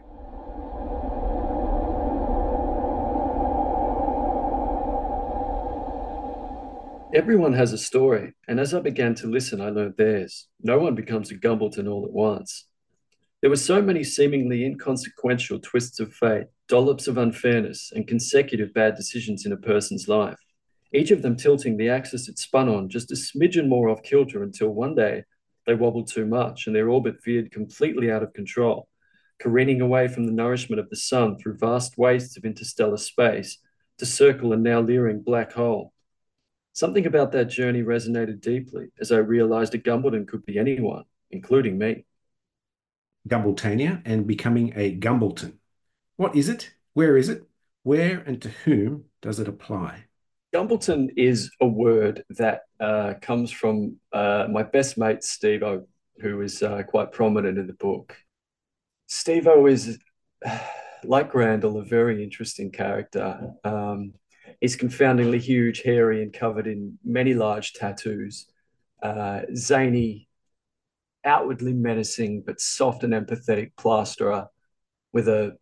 Everyone 7.12 7.55
has 7.55 7.73
a 7.73 7.79
story, 7.79 8.35
and 8.47 8.61
as 8.61 8.75
I 8.75 8.81
began 8.81 9.17
to 9.17 9.27
listen, 9.27 9.61
I 9.61 9.71
learned 9.71 9.97
theirs. 9.97 10.47
No 10.62 10.79
one 10.79 10.95
becomes 10.95 11.33
a 11.33 11.35
Gumbleton 11.35 11.91
all 11.91 12.05
at 12.05 12.12
once. 12.12 12.67
There 13.41 13.50
were 13.50 13.56
so 13.56 13.83
many 13.83 14.05
seemingly 14.05 14.65
inconsequential 14.65 15.59
twists 15.59 15.99
of 15.99 16.12
fate, 16.12 16.47
dollops 16.69 17.09
of 17.09 17.19
unfairness, 17.19 17.91
and 17.93 18.06
consecutive 18.06 18.73
bad 18.73 18.95
decisions 18.95 19.45
in 19.45 19.53
a 19.53 19.56
person's 19.56 20.06
life 20.06 20.39
each 20.93 21.11
of 21.11 21.23
them 21.23 21.37
tilting 21.37 21.76
the 21.76 21.90
axis 21.90 22.29
it 22.29 22.38
spun 22.38 22.69
on 22.69 22.88
just 22.88 23.11
a 23.11 23.14
smidgen 23.14 23.69
more 23.69 23.88
off 23.88 24.02
kilter 24.02 24.43
until 24.43 24.69
one 24.69 24.94
day 24.94 25.25
they 25.67 25.75
wobbled 25.75 26.11
too 26.11 26.25
much 26.25 26.67
and 26.67 26.75
their 26.75 26.88
orbit 26.88 27.23
veered 27.23 27.52
completely 27.52 28.11
out 28.11 28.23
of 28.23 28.32
control, 28.32 28.88
careening 29.38 29.82
away 29.82 30.08
from 30.08 30.25
the 30.25 30.32
nourishment 30.32 30.81
of 30.81 30.88
the 30.88 30.96
sun 30.96 31.37
through 31.38 31.58
vast 31.58 31.99
wastes 31.99 32.38
of 32.38 32.44
interstellar 32.44 32.96
space 32.96 33.58
to 33.99 34.06
circle 34.06 34.52
a 34.52 34.56
now 34.56 34.81
leering 34.81 35.20
black 35.20 35.52
hole. 35.52 35.93
Something 36.73 37.06
about 37.06 37.32
that 37.32 37.50
journey 37.50 37.82
resonated 37.82 38.40
deeply 38.40 38.93
as 38.99 39.12
I 39.12 39.19
realized 39.19 39.75
a 39.75 39.79
Gumbleton 39.79 40.26
could 40.26 40.46
be 40.46 40.58
anyone, 40.58 41.05
including 41.31 41.76
me. 41.76 42.06
Gumbletania 43.29 44.00
and 44.06 44.26
becoming 44.26 44.73
a 44.75 44.96
Gumbleton. 44.96 45.58
What 46.17 46.35
is 46.35 46.49
it? 46.49 46.73
Where 46.94 47.17
is 47.17 47.29
it? 47.29 47.43
Where 47.82 48.20
and 48.20 48.40
to 48.43 48.49
whom 48.49 49.05
does 49.20 49.38
it 49.38 49.49
apply? 49.49 50.08
Gumbleton 50.55 51.11
is 51.17 51.50
a 51.61 51.67
word 51.67 52.25
that 52.31 52.62
uh, 52.81 53.15
comes 53.21 53.50
from 53.50 53.97
uh, 54.12 54.47
my 54.50 54.62
best 54.62 54.97
mate, 54.97 55.23
Steve 55.23 55.62
who 56.21 56.41
is 56.41 56.62
uh, 56.62 56.83
quite 56.83 57.12
prominent 57.12 57.59
in 57.59 57.67
the 57.67 57.75
book. 57.75 58.17
Steve 59.06 59.47
is, 59.69 59.99
like 61.05 61.35
Randall, 61.35 61.79
a 61.79 61.85
very 61.85 62.25
interesting 62.25 62.71
character. 62.71 63.52
Um, 63.62 64.14
he's 64.61 64.76
confoundingly 64.76 65.38
huge, 65.38 65.83
hairy, 65.83 66.23
and 66.23 66.33
covered 66.33 66.67
in 66.67 66.99
many 67.05 67.35
large 67.35 67.75
tattoos. 67.75 68.47
Uh, 69.02 69.43
zany, 69.55 70.28
outwardly 71.25 71.75
menacing, 71.75 72.43
but 72.45 72.61
soft 72.61 73.05
and 73.05 73.12
empathetic 73.12 73.73
plasterer 73.76 74.49
with 75.12 75.28
a 75.28 75.57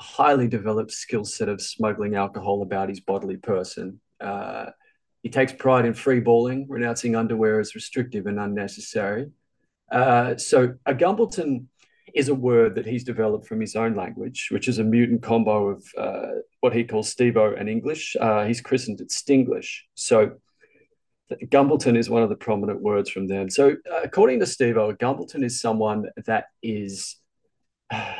highly 0.00 0.48
developed 0.48 0.90
skill 0.90 1.24
set 1.24 1.48
of 1.48 1.60
smuggling 1.60 2.14
alcohol 2.14 2.62
about 2.62 2.88
his 2.88 3.00
bodily 3.00 3.36
person. 3.36 4.00
Uh, 4.20 4.66
he 5.22 5.28
takes 5.28 5.52
pride 5.52 5.84
in 5.84 5.92
free 5.92 6.20
balling, 6.20 6.66
renouncing 6.68 7.14
underwear 7.14 7.60
as 7.60 7.74
restrictive 7.74 8.26
and 8.26 8.40
unnecessary. 8.40 9.30
Uh, 9.92 10.36
so 10.36 10.74
a 10.86 10.94
Gumbleton 10.94 11.66
is 12.14 12.28
a 12.28 12.34
word 12.34 12.74
that 12.76 12.86
he's 12.86 13.04
developed 13.04 13.46
from 13.46 13.60
his 13.60 13.76
own 13.76 13.94
language, 13.94 14.48
which 14.50 14.68
is 14.68 14.78
a 14.78 14.84
mutant 14.84 15.22
combo 15.22 15.68
of 15.68 15.84
uh, 15.98 16.40
what 16.60 16.74
he 16.74 16.84
calls 16.84 17.14
Stevo 17.14 17.58
and 17.58 17.68
English. 17.68 18.16
Uh, 18.18 18.46
he's 18.46 18.60
christened 18.60 19.00
it 19.00 19.10
Stinglish. 19.10 19.82
So 19.94 20.32
Gumbleton 21.30 21.96
is 21.96 22.10
one 22.10 22.22
of 22.22 22.28
the 22.28 22.36
prominent 22.36 22.80
words 22.80 23.10
from 23.10 23.26
them. 23.26 23.50
So 23.50 23.76
according 24.02 24.40
to 24.40 24.46
Stevo, 24.46 24.90
a 24.90 24.96
Gumbleton 24.96 25.44
is 25.44 25.60
someone 25.60 26.06
that 26.26 26.46
is 26.62 27.16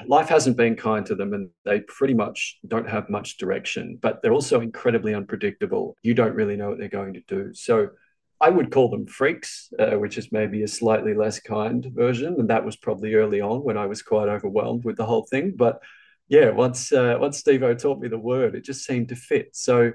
life 0.06 0.28
hasn't 0.28 0.56
been 0.56 0.76
kind 0.76 1.06
to 1.06 1.14
them 1.14 1.32
and 1.32 1.50
they 1.64 1.80
pretty 1.80 2.14
much 2.14 2.58
don't 2.66 2.88
have 2.88 3.08
much 3.08 3.38
direction, 3.38 3.98
but 4.00 4.20
they're 4.22 4.32
also 4.32 4.60
incredibly 4.60 5.14
unpredictable. 5.14 5.96
You 6.02 6.14
don't 6.14 6.34
really 6.34 6.56
know 6.56 6.70
what 6.70 6.78
they're 6.78 6.88
going 6.88 7.14
to 7.14 7.22
do. 7.28 7.54
So 7.54 7.90
I 8.40 8.50
would 8.50 8.72
call 8.72 8.88
them 8.88 9.06
freaks, 9.06 9.72
uh, 9.78 9.98
which 9.98 10.16
is 10.16 10.32
maybe 10.32 10.62
a 10.62 10.68
slightly 10.68 11.14
less 11.14 11.38
kind 11.40 11.86
version. 11.94 12.36
And 12.38 12.48
that 12.48 12.64
was 12.64 12.76
probably 12.76 13.14
early 13.14 13.40
on 13.40 13.62
when 13.62 13.76
I 13.76 13.86
was 13.86 14.02
quite 14.02 14.28
overwhelmed 14.28 14.84
with 14.84 14.96
the 14.96 15.04
whole 15.04 15.26
thing. 15.30 15.52
But 15.56 15.80
yeah, 16.28 16.50
once 16.50 16.92
uh, 16.92 17.16
once 17.20 17.38
Steve 17.38 17.62
O 17.62 17.74
taught 17.74 18.00
me 18.00 18.08
the 18.08 18.18
word, 18.18 18.54
it 18.54 18.64
just 18.64 18.86
seemed 18.86 19.10
to 19.10 19.16
fit. 19.16 19.54
So 19.54 19.92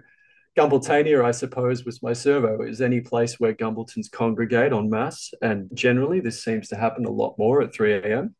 Gumbletania, 0.55 1.23
I 1.23 1.31
suppose, 1.31 1.85
was 1.85 2.03
my 2.03 2.13
servo. 2.13 2.61
Is 2.61 2.81
any 2.81 3.01
place 3.01 3.39
where 3.39 3.53
Gumbletons 3.53 4.11
congregate 4.11 4.73
en 4.73 4.89
masse. 4.89 5.33
And 5.41 5.69
generally, 5.73 6.19
this 6.19 6.43
seems 6.43 6.69
to 6.69 6.75
happen 6.75 7.05
a 7.05 7.11
lot 7.11 7.35
more 7.37 7.61
at 7.61 7.73
3 7.73 7.93
a.m. 7.93 8.35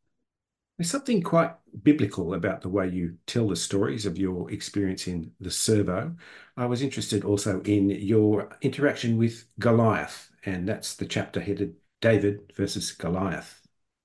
There's 0.77 0.91
something 0.91 1.21
quite 1.21 1.51
biblical 1.83 2.33
about 2.33 2.61
the 2.61 2.69
way 2.69 2.89
you 2.89 3.17
tell 3.27 3.47
the 3.47 3.55
stories 3.55 4.05
of 4.05 4.17
your 4.17 4.51
experience 4.51 5.07
in 5.07 5.31
the 5.39 5.51
servo. 5.51 6.15
I 6.57 6.65
was 6.65 6.81
interested 6.81 7.23
also 7.23 7.61
in 7.61 7.89
your 7.89 8.49
interaction 8.61 9.17
with 9.17 9.45
Goliath, 9.57 10.29
and 10.45 10.67
that's 10.67 10.95
the 10.95 11.05
chapter 11.05 11.39
headed 11.39 11.75
David 12.01 12.51
versus 12.57 12.91
Goliath. 12.91 13.61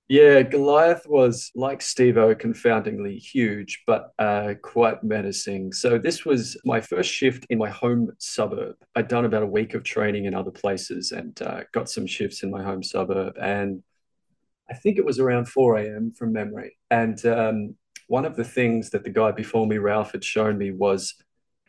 Yeah, 0.06 0.42
Goliath 0.42 1.06
was 1.08 1.52
like 1.54 1.80
Steve-O, 1.80 2.34
confoundingly 2.34 3.16
huge, 3.16 3.82
but 3.86 4.12
uh, 4.18 4.54
quite 4.60 5.04
menacing. 5.04 5.72
So 5.72 5.98
this 5.98 6.24
was 6.24 6.56
my 6.64 6.80
first 6.80 7.12
shift 7.12 7.46
in 7.48 7.58
my 7.58 7.70
home 7.70 8.10
suburb. 8.18 8.74
I'd 8.96 9.06
done 9.06 9.24
about 9.24 9.44
a 9.44 9.46
week 9.46 9.74
of 9.74 9.84
training 9.84 10.24
in 10.24 10.34
other 10.34 10.50
places 10.50 11.12
and 11.12 11.40
uh, 11.42 11.60
got 11.72 11.88
some 11.88 12.08
shifts 12.08 12.42
in 12.42 12.50
my 12.50 12.62
home 12.62 12.82
suburb. 12.82 13.36
And 13.40 13.84
I 14.70 14.74
think 14.74 14.98
it 14.98 15.04
was 15.04 15.18
around 15.18 15.48
4 15.48 15.78
a.m. 15.78 16.12
from 16.12 16.32
memory. 16.32 16.78
And 16.90 17.24
um, 17.26 17.74
one 18.06 18.24
of 18.24 18.36
the 18.36 18.44
things 18.44 18.90
that 18.90 19.04
the 19.04 19.10
guy 19.10 19.32
before 19.32 19.66
me, 19.66 19.78
Ralph, 19.78 20.12
had 20.12 20.24
shown 20.24 20.56
me 20.58 20.70
was 20.70 21.14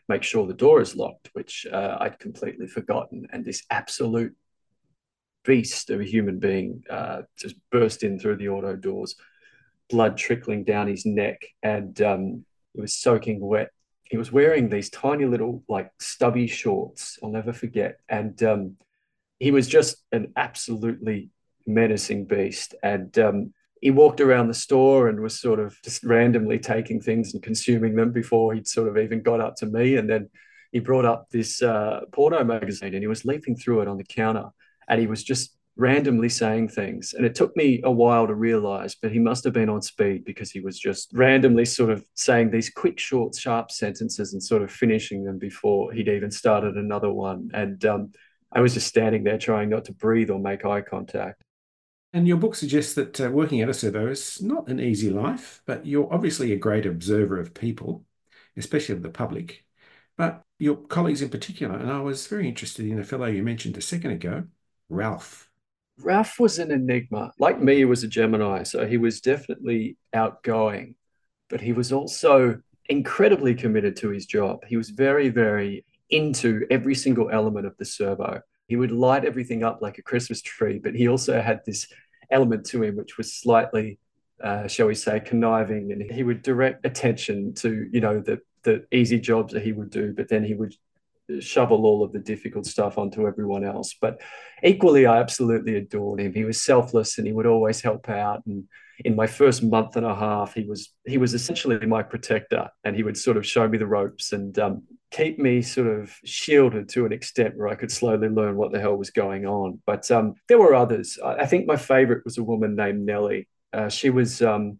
make 0.08 0.22
sure 0.22 0.46
the 0.46 0.54
door 0.54 0.80
is 0.80 0.94
locked, 0.94 1.30
which 1.32 1.66
uh, 1.70 1.96
I'd 2.00 2.18
completely 2.18 2.66
forgotten. 2.66 3.26
And 3.32 3.44
this 3.44 3.64
absolute 3.70 4.34
beast 5.44 5.90
of 5.90 6.00
a 6.00 6.04
human 6.04 6.38
being 6.38 6.84
uh, 6.88 7.22
just 7.36 7.56
burst 7.70 8.04
in 8.04 8.18
through 8.18 8.36
the 8.36 8.48
auto 8.48 8.76
doors, 8.76 9.16
blood 9.90 10.16
trickling 10.16 10.64
down 10.64 10.86
his 10.86 11.04
neck, 11.04 11.42
and 11.62 12.00
um, 12.02 12.44
it 12.74 12.80
was 12.80 12.94
soaking 12.94 13.40
wet. 13.40 13.70
He 14.04 14.16
was 14.16 14.30
wearing 14.30 14.68
these 14.68 14.90
tiny 14.90 15.24
little, 15.24 15.64
like 15.68 15.90
stubby 15.98 16.46
shorts. 16.46 17.18
I'll 17.22 17.30
never 17.30 17.52
forget. 17.52 17.98
And 18.08 18.40
um, 18.42 18.76
he 19.40 19.50
was 19.50 19.66
just 19.66 19.96
an 20.12 20.32
absolutely 20.36 21.30
menacing 21.66 22.26
beast. 22.26 22.74
And 22.82 23.16
um, 23.18 23.54
he 23.80 23.90
walked 23.90 24.20
around 24.20 24.48
the 24.48 24.54
store 24.54 25.08
and 25.08 25.20
was 25.20 25.40
sort 25.40 25.58
of 25.58 25.76
just 25.82 26.04
randomly 26.04 26.58
taking 26.58 27.00
things 27.00 27.34
and 27.34 27.42
consuming 27.42 27.96
them 27.96 28.12
before 28.12 28.54
he'd 28.54 28.68
sort 28.68 28.88
of 28.88 28.96
even 28.96 29.22
got 29.22 29.40
up 29.40 29.56
to 29.56 29.66
me. 29.66 29.96
And 29.96 30.08
then 30.08 30.30
he 30.70 30.78
brought 30.78 31.04
up 31.04 31.28
this 31.30 31.62
uh, 31.62 32.02
porno 32.12 32.44
magazine 32.44 32.94
and 32.94 33.02
he 33.02 33.08
was 33.08 33.24
leafing 33.24 33.56
through 33.56 33.82
it 33.82 33.88
on 33.88 33.98
the 33.98 34.04
counter 34.04 34.46
and 34.88 35.00
he 35.00 35.06
was 35.06 35.22
just 35.22 35.56
randomly 35.76 36.28
saying 36.28 36.68
things. 36.68 37.14
And 37.14 37.24
it 37.24 37.34
took 37.34 37.56
me 37.56 37.80
a 37.84 37.90
while 37.90 38.26
to 38.26 38.34
realize, 38.34 38.94
but 38.94 39.10
he 39.10 39.18
must 39.18 39.44
have 39.44 39.52
been 39.52 39.68
on 39.68 39.82
speed 39.82 40.24
because 40.24 40.50
he 40.50 40.60
was 40.60 40.78
just 40.78 41.10
randomly 41.12 41.64
sort 41.64 41.90
of 41.90 42.04
saying 42.14 42.50
these 42.50 42.70
quick, 42.70 42.98
short, 42.98 43.34
sharp 43.34 43.70
sentences 43.70 44.32
and 44.32 44.42
sort 44.42 44.62
of 44.62 44.70
finishing 44.70 45.24
them 45.24 45.38
before 45.38 45.92
he'd 45.92 46.08
even 46.08 46.30
started 46.30 46.76
another 46.76 47.12
one. 47.12 47.50
And 47.54 47.84
um, 47.84 48.12
I 48.52 48.60
was 48.60 48.74
just 48.74 48.86
standing 48.86 49.24
there 49.24 49.38
trying 49.38 49.70
not 49.70 49.86
to 49.86 49.92
breathe 49.92 50.30
or 50.30 50.38
make 50.38 50.64
eye 50.64 50.82
contact. 50.82 51.42
And 52.12 52.28
your 52.28 52.36
book 52.36 52.54
suggests 52.54 52.94
that 52.94 53.20
uh, 53.20 53.30
working 53.30 53.60
at 53.62 53.70
a 53.70 53.74
servo 53.74 54.08
is 54.08 54.42
not 54.42 54.68
an 54.68 54.80
easy 54.80 55.08
life, 55.08 55.62
but 55.66 55.86
you're 55.86 56.12
obviously 56.12 56.52
a 56.52 56.56
great 56.56 56.84
observer 56.84 57.40
of 57.40 57.54
people, 57.54 58.04
especially 58.56 58.94
of 58.94 59.02
the 59.02 59.08
public, 59.08 59.64
but 60.16 60.42
your 60.58 60.76
colleagues 60.76 61.22
in 61.22 61.30
particular. 61.30 61.74
And 61.76 61.90
I 61.90 62.00
was 62.00 62.26
very 62.26 62.46
interested 62.46 62.86
in 62.86 62.98
a 62.98 63.04
fellow 63.04 63.26
you 63.26 63.42
mentioned 63.42 63.78
a 63.78 63.82
second 63.82 64.10
ago, 64.10 64.44
Ralph. 64.90 65.48
Ralph 66.00 66.38
was 66.38 66.58
an 66.58 66.70
enigma. 66.70 67.32
Like 67.38 67.60
me, 67.60 67.76
he 67.76 67.84
was 67.86 68.04
a 68.04 68.08
Gemini, 68.08 68.64
so 68.64 68.86
he 68.86 68.98
was 68.98 69.20
definitely 69.20 69.96
outgoing, 70.12 70.96
but 71.48 71.60
he 71.60 71.72
was 71.72 71.92
also 71.92 72.60
incredibly 72.88 73.54
committed 73.54 73.96
to 73.96 74.10
his 74.10 74.26
job. 74.26 74.64
He 74.66 74.76
was 74.76 74.90
very, 74.90 75.30
very 75.30 75.86
into 76.10 76.66
every 76.70 76.94
single 76.94 77.30
element 77.30 77.66
of 77.66 77.76
the 77.78 77.86
servo. 77.86 78.42
He 78.68 78.76
would 78.76 78.92
light 78.92 79.24
everything 79.24 79.62
up 79.62 79.80
like 79.82 79.98
a 79.98 80.02
Christmas 80.02 80.40
tree, 80.42 80.78
but 80.78 80.94
he 80.94 81.08
also 81.08 81.40
had 81.40 81.60
this 81.66 81.86
element 82.30 82.64
to 82.66 82.82
him 82.82 82.96
which 82.96 83.18
was 83.18 83.34
slightly, 83.34 83.98
uh, 84.42 84.66
shall 84.66 84.86
we 84.86 84.94
say, 84.94 85.20
conniving, 85.20 85.92
and 85.92 86.10
he 86.10 86.22
would 86.22 86.42
direct 86.42 86.86
attention 86.86 87.54
to 87.54 87.88
you 87.92 88.00
know 88.00 88.20
the 88.20 88.40
the 88.62 88.86
easy 88.92 89.18
jobs 89.18 89.52
that 89.52 89.62
he 89.62 89.72
would 89.72 89.90
do, 89.90 90.14
but 90.16 90.28
then 90.28 90.44
he 90.44 90.54
would 90.54 90.74
shovel 91.40 91.86
all 91.86 92.02
of 92.02 92.12
the 92.12 92.18
difficult 92.18 92.66
stuff 92.66 92.98
onto 92.98 93.26
everyone 93.26 93.64
else. 93.64 93.94
But 94.00 94.20
equally, 94.62 95.06
I 95.06 95.18
absolutely 95.18 95.76
adored 95.76 96.20
him. 96.20 96.34
He 96.34 96.44
was 96.44 96.60
selfless 96.60 97.18
and 97.18 97.26
he 97.26 97.32
would 97.32 97.46
always 97.46 97.80
help 97.80 98.08
out. 98.08 98.44
And 98.46 98.64
in 99.04 99.16
my 99.16 99.26
first 99.26 99.62
month 99.62 99.96
and 99.96 100.06
a 100.06 100.14
half, 100.14 100.54
he 100.54 100.64
was 100.64 100.92
he 101.06 101.18
was 101.18 101.34
essentially 101.34 101.84
my 101.86 102.02
protector, 102.02 102.70
and 102.84 102.96
he 102.96 103.02
would 103.02 103.16
sort 103.16 103.36
of 103.36 103.46
show 103.46 103.66
me 103.68 103.78
the 103.78 103.86
ropes 103.86 104.32
and 104.32 104.58
um, 104.58 104.82
keep 105.12 105.38
me 105.38 105.62
sort 105.62 105.86
of 105.86 106.10
shielded 106.24 106.88
to 106.88 107.06
an 107.06 107.12
extent 107.12 107.56
where 107.56 107.68
I 107.68 107.74
could 107.74 107.92
slowly 107.92 108.28
learn 108.28 108.56
what 108.56 108.72
the 108.72 108.80
hell 108.80 108.96
was 108.96 109.10
going 109.10 109.46
on. 109.46 109.80
But 109.86 110.10
um, 110.10 110.34
there 110.48 110.58
were 110.58 110.74
others. 110.74 111.18
I 111.24 111.46
think 111.46 111.66
my 111.66 111.76
favorite 111.76 112.24
was 112.24 112.38
a 112.38 112.42
woman 112.42 112.74
named 112.74 113.04
Nellie. 113.04 113.48
Uh, 113.72 113.88
she 113.88 114.10
was 114.10 114.42
um, 114.42 114.78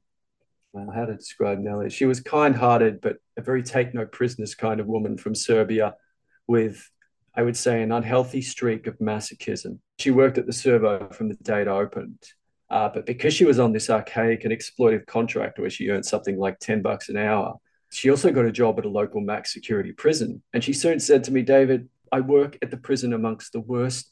well, 0.72 0.90
how 0.90 1.04
to 1.04 1.16
describe 1.16 1.58
Nellie? 1.58 1.90
She 1.90 2.06
was 2.06 2.20
kind-hearted, 2.20 3.00
but 3.00 3.16
a 3.36 3.42
very 3.42 3.62
take 3.62 3.94
no 3.94 4.06
prisoners 4.06 4.54
kind 4.54 4.80
of 4.80 4.86
woman 4.86 5.18
from 5.18 5.34
Serbia 5.34 5.94
with, 6.46 6.90
I 7.34 7.42
would 7.42 7.56
say, 7.56 7.82
an 7.82 7.92
unhealthy 7.92 8.40
streak 8.40 8.86
of 8.86 8.98
masochism. 8.98 9.78
She 9.98 10.10
worked 10.10 10.38
at 10.38 10.46
the 10.46 10.52
servo 10.52 11.10
from 11.10 11.28
the 11.28 11.34
day 11.36 11.62
it 11.62 11.68
opened. 11.68 12.18
Uh, 12.70 12.88
but 12.88 13.04
because 13.04 13.34
she 13.34 13.44
was 13.44 13.58
on 13.58 13.72
this 13.72 13.90
archaic 13.90 14.44
and 14.44 14.52
exploitive 14.52 15.04
contract 15.04 15.58
where 15.58 15.68
she 15.68 15.90
earned 15.90 16.06
something 16.06 16.38
like 16.38 16.58
10 16.58 16.80
bucks 16.80 17.10
an 17.10 17.18
hour, 17.18 17.56
she 17.92 18.10
also 18.10 18.30
got 18.30 18.46
a 18.46 18.52
job 18.52 18.78
at 18.78 18.84
a 18.84 18.88
local 18.88 19.20
max 19.20 19.52
security 19.52 19.92
prison. 19.92 20.42
And 20.52 20.64
she 20.64 20.72
soon 20.72 20.98
said 20.98 21.24
to 21.24 21.32
me, 21.32 21.42
David, 21.42 21.88
I 22.10 22.20
work 22.20 22.58
at 22.62 22.70
the 22.70 22.76
prison 22.76 23.12
amongst 23.12 23.52
the 23.52 23.60
worst 23.60 24.10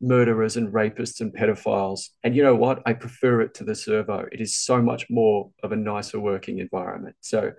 murderers 0.00 0.56
and 0.56 0.72
rapists 0.72 1.20
and 1.20 1.34
pedophiles. 1.34 2.10
And 2.22 2.34
you 2.34 2.42
know 2.42 2.54
what? 2.54 2.82
I 2.86 2.92
prefer 2.92 3.40
it 3.40 3.54
to 3.54 3.64
the 3.64 3.74
servo. 3.74 4.26
It 4.30 4.40
is 4.40 4.56
so 4.56 4.80
much 4.80 5.10
more 5.10 5.50
of 5.62 5.72
a 5.72 5.76
nicer 5.76 6.20
working 6.20 6.58
environment. 6.58 7.16
So 7.20 7.52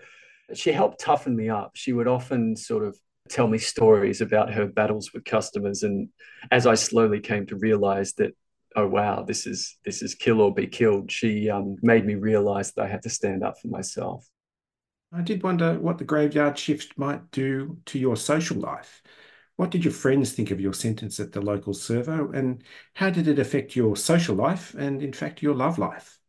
she 0.53 0.71
helped 0.71 0.99
toughen 0.99 1.35
me 1.35 1.49
up. 1.49 1.71
She 1.75 1.93
would 1.93 2.07
often 2.07 2.55
sort 2.55 2.83
of 2.85 2.97
tell 3.29 3.47
me 3.47 3.57
stories 3.57 4.21
about 4.21 4.53
her 4.53 4.65
battles 4.65 5.13
with 5.13 5.25
customers. 5.25 5.83
And 5.83 6.09
as 6.51 6.65
I 6.65 6.75
slowly 6.75 7.19
came 7.19 7.45
to 7.47 7.57
realize 7.57 8.13
that, 8.13 8.35
oh 8.75 8.87
wow, 8.87 9.23
this 9.23 9.45
is 9.45 9.77
this 9.85 10.01
is 10.01 10.15
kill 10.15 10.41
or 10.41 10.53
be 10.53 10.67
killed, 10.67 11.11
she 11.11 11.49
um, 11.49 11.75
made 11.81 12.05
me 12.05 12.15
realize 12.15 12.71
that 12.71 12.85
I 12.85 12.87
had 12.87 13.03
to 13.03 13.09
stand 13.09 13.43
up 13.43 13.59
for 13.59 13.67
myself. 13.67 14.25
I 15.11 15.21
did 15.21 15.41
wonder 15.43 15.79
what 15.79 15.97
the 15.97 16.03
graveyard 16.03 16.57
shift 16.57 16.97
might 16.97 17.31
do 17.31 17.77
to 17.87 17.97
your 17.97 18.15
social 18.15 18.57
life. 18.57 19.01
What 19.55 19.71
did 19.71 19.83
your 19.83 19.93
friends 19.93 20.31
think 20.31 20.51
of 20.51 20.61
your 20.61 20.73
sentence 20.73 21.19
at 21.19 21.31
the 21.31 21.41
local 21.41 21.73
servo, 21.73 22.31
and 22.31 22.63
how 22.93 23.09
did 23.09 23.27
it 23.27 23.39
affect 23.39 23.75
your 23.75 23.95
social 23.97 24.35
life 24.35 24.73
and, 24.75 25.01
in 25.01 25.11
fact, 25.11 25.41
your 25.41 25.55
love 25.55 25.77
life? 25.77 26.19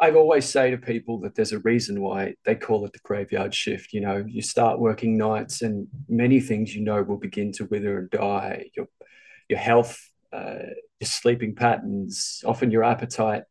I 0.00 0.10
always 0.10 0.48
say 0.48 0.70
to 0.70 0.78
people 0.78 1.20
that 1.20 1.36
there's 1.36 1.52
a 1.52 1.60
reason 1.60 2.00
why 2.00 2.34
they 2.44 2.56
call 2.56 2.84
it 2.84 2.92
the 2.92 2.98
graveyard 3.04 3.54
shift. 3.54 3.92
You 3.92 4.00
know, 4.00 4.24
you 4.26 4.42
start 4.42 4.80
working 4.80 5.16
nights, 5.16 5.62
and 5.62 5.86
many 6.08 6.40
things 6.40 6.74
you 6.74 6.82
know 6.82 7.02
will 7.02 7.18
begin 7.18 7.52
to 7.52 7.66
wither 7.66 7.98
and 7.98 8.10
die. 8.10 8.70
Your 8.74 8.88
your 9.48 9.60
health, 9.60 9.96
uh, 10.32 10.72
your 10.98 11.06
sleeping 11.06 11.54
patterns, 11.54 12.42
often 12.44 12.70
your 12.72 12.82
appetite, 12.82 13.44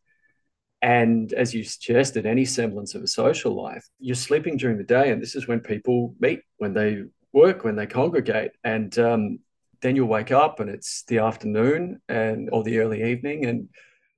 and 0.82 1.34
as 1.34 1.54
you 1.54 1.64
suggested, 1.64 2.26
any 2.26 2.46
semblance 2.46 2.96
of 2.96 3.04
a 3.04 3.08
social 3.08 3.56
life. 3.56 3.88
You're 4.00 4.16
sleeping 4.16 4.58
during 4.58 4.78
the 4.78 4.84
day, 4.84 5.12
and 5.12 5.22
this 5.22 5.36
is 5.36 5.48
when 5.48 5.60
people 5.60 6.16
meet, 6.20 6.42
when 6.58 6.74
they 6.74 7.04
work, 7.34 7.64
when 7.64 7.76
they 7.76 7.86
congregate, 7.86 8.52
and 8.64 8.98
um, 9.00 9.40
then 9.82 9.96
you'll 9.96 10.08
wake 10.08 10.32
up, 10.32 10.60
and 10.60 10.70
it's 10.70 11.04
the 11.04 11.20
afternoon 11.20 12.02
and 12.10 12.50
or 12.52 12.64
the 12.64 12.80
early 12.80 13.12
evening, 13.12 13.46
and 13.46 13.70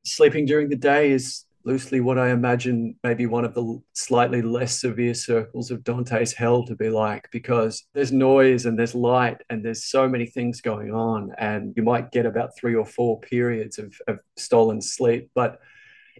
sleeping 0.05 0.45
during 0.45 0.69
the 0.69 0.75
day 0.75 1.11
is 1.11 1.45
loosely 1.65 2.01
what 2.01 2.17
I 2.17 2.31
imagine 2.31 2.95
maybe 3.03 3.25
one 3.25 3.45
of 3.45 3.53
the 3.53 3.81
slightly 3.93 4.41
less 4.41 4.81
severe 4.81 5.13
circles 5.13 5.71
of 5.71 5.83
Dante's 5.83 6.33
hell 6.33 6.65
to 6.65 6.75
be 6.75 6.89
like, 6.89 7.29
because 7.31 7.85
there's 7.93 8.11
noise 8.11 8.65
and 8.65 8.77
there's 8.77 8.95
light 8.95 9.37
and 9.49 9.63
there's 9.63 9.85
so 9.85 10.07
many 10.07 10.25
things 10.25 10.59
going 10.59 10.93
on. 10.93 11.31
And 11.37 11.73
you 11.77 11.83
might 11.83 12.11
get 12.11 12.25
about 12.25 12.51
three 12.57 12.75
or 12.75 12.85
four 12.85 13.19
periods 13.21 13.79
of, 13.79 13.95
of 14.07 14.19
stolen 14.35 14.81
sleep, 14.81 15.29
but 15.33 15.59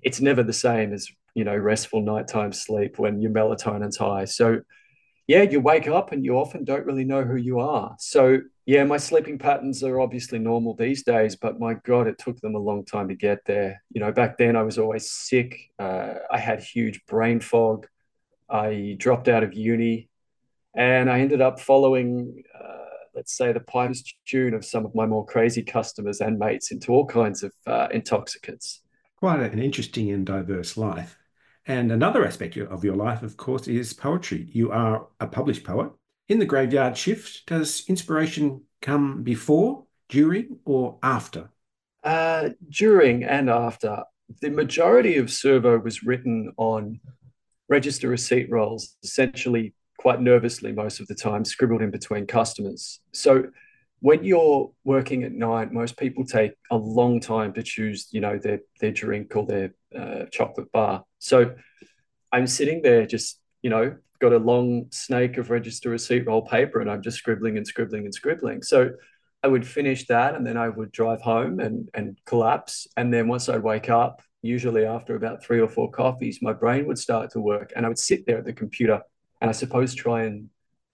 it's 0.02 0.22
never 0.22 0.44
the 0.44 0.54
same 0.54 0.94
as, 0.94 1.10
you 1.36 1.44
know, 1.44 1.56
restful 1.56 2.02
nighttime 2.02 2.52
sleep 2.52 3.00
when 3.00 3.22
your 3.22 3.32
melatonin's 3.32 3.98
high. 3.98 4.26
So, 4.26 4.62
yeah, 5.28 5.44
you 5.44 5.62
wake 5.62 5.88
up 5.88 6.12
and 6.12 6.24
you 6.24 6.38
often 6.38 6.66
don't 6.66 6.86
really 6.86 7.06
know 7.06 7.24
who 7.24 7.38
you 7.38 7.60
are. 7.60 7.96
So 8.00 8.40
yeah, 8.66 8.84
my 8.84 8.98
sleeping 8.98 9.38
patterns 9.38 9.84
are 9.84 10.00
obviously 10.00 10.40
normal 10.40 10.76
these 10.76 11.04
days, 11.04 11.36
but 11.36 11.60
my 11.60 11.76
God, 11.86 12.08
it 12.08 12.18
took 12.18 12.40
them 12.42 12.56
a 12.56 12.60
long 12.60 12.84
time 12.84 13.08
to 13.08 13.16
get 13.16 13.40
there. 13.46 13.82
You 13.92 14.02
know, 14.02 14.12
back 14.12 14.38
then 14.38 14.56
I 14.56 14.64
was 14.64 14.78
always 14.78 15.10
sick. 15.10 15.72
Uh, 15.80 16.16
I 16.30 16.40
had 16.40 16.62
huge 16.62 17.06
brain 17.06 17.40
fog. 17.40 17.88
I 18.50 18.96
dropped 19.00 19.30
out 19.30 19.44
of 19.44 19.54
uni 19.54 20.10
and 20.76 21.10
I 21.10 21.22
ended 21.22 21.42
up 21.42 21.60
following, 21.60 22.44
uh, 22.54 22.78
let's 23.16 23.36
say, 23.36 23.54
the 23.54 23.62
piper's 23.62 24.04
tune 24.28 24.54
of 24.54 24.66
some 24.66 24.86
of 24.86 24.94
my 24.94 25.06
more 25.06 25.26
crazy 25.26 25.64
customers 25.64 26.20
and 26.20 26.38
mates 26.38 26.72
into 26.72 26.92
all 26.92 27.06
kinds 27.06 27.44
of 27.44 27.54
uh, 27.66 27.88
intoxicants. 27.92 28.83
Quite 29.24 29.54
an 29.54 29.60
interesting 29.60 30.12
and 30.12 30.26
diverse 30.26 30.76
life. 30.76 31.18
And 31.66 31.94
another 31.94 32.26
aspect 32.26 32.58
of 32.58 32.84
your 32.84 32.98
life, 32.98 33.24
of 33.24 33.38
course, 33.38 33.70
is 33.70 33.94
poetry. 33.94 34.50
You 34.52 34.70
are 34.74 35.08
a 35.22 35.28
published 35.28 35.64
poet 35.64 35.94
in 36.28 36.40
the 36.40 36.46
graveyard 36.46 36.98
shift, 36.98 37.46
does 37.46 37.86
inspiration 37.88 38.64
come 38.82 39.24
before, 39.24 39.86
during, 40.10 40.58
or 40.66 41.00
after? 41.02 41.50
Uh, 42.04 42.50
during 42.68 43.24
and 43.24 43.50
after. 43.50 44.04
The 44.42 44.50
majority 44.50 45.16
of 45.16 45.32
Servo 45.32 45.80
was 45.80 46.04
written 46.04 46.52
on 46.58 47.00
register 47.70 48.10
receipt 48.10 48.50
rolls, 48.52 48.98
essentially 49.06 49.74
quite 49.98 50.20
nervously 50.20 50.74
most 50.74 51.00
of 51.00 51.08
the 51.08 51.16
time, 51.16 51.46
scribbled 51.46 51.82
in 51.82 51.92
between 51.92 52.28
customers. 52.28 53.00
So 53.14 53.46
when 54.04 54.26
you're 54.26 54.70
working 54.84 55.24
at 55.24 55.32
night, 55.32 55.72
most 55.72 55.96
people 55.96 56.26
take 56.26 56.52
a 56.70 56.76
long 56.76 57.22
time 57.22 57.54
to 57.54 57.64
choose, 57.64 58.10
you 58.12 58.20
know, 58.20 58.38
their 58.38 58.60
their 58.82 58.92
drink 58.92 59.34
or 59.34 59.46
their 59.46 59.74
uh, 59.98 60.26
chocolate 60.30 60.70
bar. 60.74 61.06
So 61.20 61.56
I'm 62.30 62.46
sitting 62.46 62.82
there 62.82 63.06
just, 63.06 63.40
you 63.62 63.70
know, 63.70 63.96
got 64.20 64.34
a 64.34 64.40
long 64.40 64.88
snake 64.92 65.38
of 65.38 65.50
register 65.50 65.90
receipt 65.90 66.28
roll 66.28 66.42
paper 66.42 66.82
and 66.82 66.92
I'm 66.92 67.02
just 67.02 67.18
scribbling 67.18 67.56
and 67.56 67.66
scribbling 67.66 68.04
and 68.04 68.14
scribbling. 68.14 68.62
So 68.62 68.92
I 69.42 69.48
would 69.48 69.66
finish 69.66 70.06
that 70.08 70.36
and 70.36 70.46
then 70.46 70.58
I 70.58 70.68
would 70.68 70.92
drive 70.92 71.22
home 71.22 71.62
and 71.62 71.88
and 71.94 72.20
collapse. 72.26 72.88
And 72.98 73.14
then 73.14 73.30
once 73.30 73.48
I'd 73.48 73.64
wake 73.64 73.90
up, 73.90 74.22
usually 74.42 74.84
after 74.84 75.16
about 75.16 75.46
three 75.46 75.62
or 75.62 75.70
four 75.70 75.90
coffees, 75.90 76.40
my 76.42 76.52
brain 76.52 76.88
would 76.88 77.00
start 77.00 77.32
to 77.32 77.40
work 77.40 77.72
and 77.74 77.86
I 77.86 77.88
would 77.88 78.00
sit 78.00 78.26
there 78.26 78.40
at 78.40 78.46
the 78.46 78.52
computer 78.52 79.00
and 79.40 79.48
I 79.50 79.54
suppose 79.54 79.96
try 79.96 80.24
and 80.24 80.50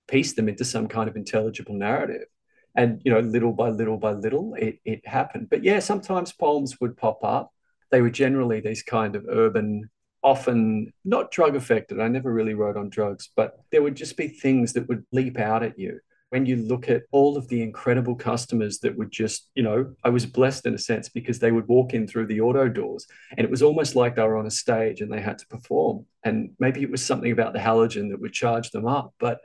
piece 0.07 0.33
them 0.33 0.47
into 0.47 0.63
some 0.63 0.87
kind 0.87 1.09
of 1.09 1.15
intelligible 1.15 1.73
narrative 1.73 2.27
and 2.75 3.01
you 3.03 3.11
know 3.11 3.19
little 3.19 3.51
by 3.51 3.69
little 3.69 3.97
by 3.97 4.11
little 4.11 4.53
it, 4.55 4.79
it 4.85 5.05
happened 5.07 5.49
but 5.49 5.63
yeah 5.63 5.79
sometimes 5.79 6.31
poems 6.31 6.79
would 6.79 6.97
pop 6.97 7.23
up 7.23 7.51
they 7.91 8.01
were 8.01 8.09
generally 8.09 8.59
these 8.59 8.83
kind 8.83 9.15
of 9.15 9.25
urban 9.29 9.89
often 10.21 10.91
not 11.05 11.31
drug 11.31 11.55
affected 11.55 11.99
i 11.99 12.07
never 12.07 12.31
really 12.31 12.53
wrote 12.53 12.77
on 12.77 12.89
drugs 12.89 13.29
but 13.35 13.59
there 13.71 13.81
would 13.81 13.95
just 13.95 14.17
be 14.17 14.27
things 14.27 14.73
that 14.73 14.87
would 14.87 15.05
leap 15.11 15.39
out 15.39 15.63
at 15.63 15.79
you 15.79 15.99
when 16.29 16.45
you 16.45 16.57
look 16.57 16.89
at 16.89 17.03
all 17.11 17.37
of 17.37 17.47
the 17.47 17.61
incredible 17.61 18.15
customers 18.15 18.79
that 18.79 18.95
would 18.95 19.11
just, 19.11 19.49
you 19.55 19.63
know, 19.63 19.93
I 20.03 20.09
was 20.09 20.25
blessed 20.25 20.65
in 20.67 20.75
a 20.75 20.77
sense 20.77 21.09
because 21.09 21.39
they 21.39 21.51
would 21.51 21.67
walk 21.67 21.93
in 21.93 22.07
through 22.07 22.27
the 22.27 22.41
auto 22.41 22.69
doors 22.69 23.07
and 23.31 23.43
it 23.43 23.49
was 23.49 23.63
almost 23.63 23.95
like 23.95 24.15
they 24.15 24.21
were 24.21 24.37
on 24.37 24.45
a 24.45 24.51
stage 24.51 25.01
and 25.01 25.11
they 25.11 25.21
had 25.21 25.39
to 25.39 25.47
perform. 25.47 26.05
And 26.23 26.51
maybe 26.59 26.83
it 26.83 26.91
was 26.91 27.03
something 27.03 27.31
about 27.31 27.53
the 27.53 27.59
halogen 27.59 28.11
that 28.11 28.21
would 28.21 28.33
charge 28.33 28.69
them 28.69 28.87
up. 28.87 29.13
But 29.19 29.41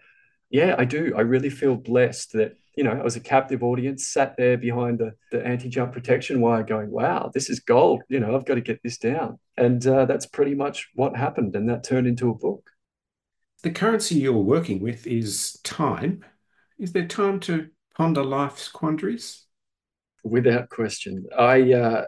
yeah, 0.51 0.75
I 0.77 0.85
do. 0.85 1.15
I 1.17 1.23
really 1.23 1.51
feel 1.51 1.75
blessed 1.75 2.33
that 2.35 2.57
you 2.77 2.85
know, 2.85 2.91
I 2.91 3.03
was 3.03 3.17
a 3.17 3.21
captive 3.21 3.63
audience, 3.63 4.09
sat 4.09 4.37
there 4.37 4.57
behind 4.57 4.99
the, 4.99 5.15
the 5.31 5.45
anti-jump 5.47 5.93
protection 5.93 6.41
wire 6.41 6.63
going, 6.63 6.91
wow, 6.91 7.31
this 7.33 7.49
is 7.49 7.61
gold. 7.61 8.03
You 8.09 8.21
know, 8.21 8.35
I've 8.35 8.45
got 8.45 8.57
to 8.57 8.61
get 8.61 8.83
this 8.83 8.99
down. 8.99 9.39
And 9.57 9.87
uh, 9.87 10.07
that's 10.07 10.27
pretty 10.27 10.55
much 10.55 10.89
what 10.95 11.17
happened. 11.17 11.55
And 11.55 11.69
that 11.69 11.85
turned 11.85 12.07
into 12.07 12.31
a 12.31 12.35
book. 12.35 12.69
The 13.63 13.71
currency 13.71 14.17
you're 14.17 14.33
working 14.33 14.81
with 14.81 15.07
is 15.07 15.59
time. 15.63 16.25
Is 16.79 16.93
there 16.93 17.07
time 17.07 17.41
to 17.41 17.69
ponder 17.97 18.25
life's 18.25 18.69
quandaries? 18.69 19.47
Without 20.25 20.71
question. 20.71 21.27
I, 21.39 21.73
uh, 21.73 22.05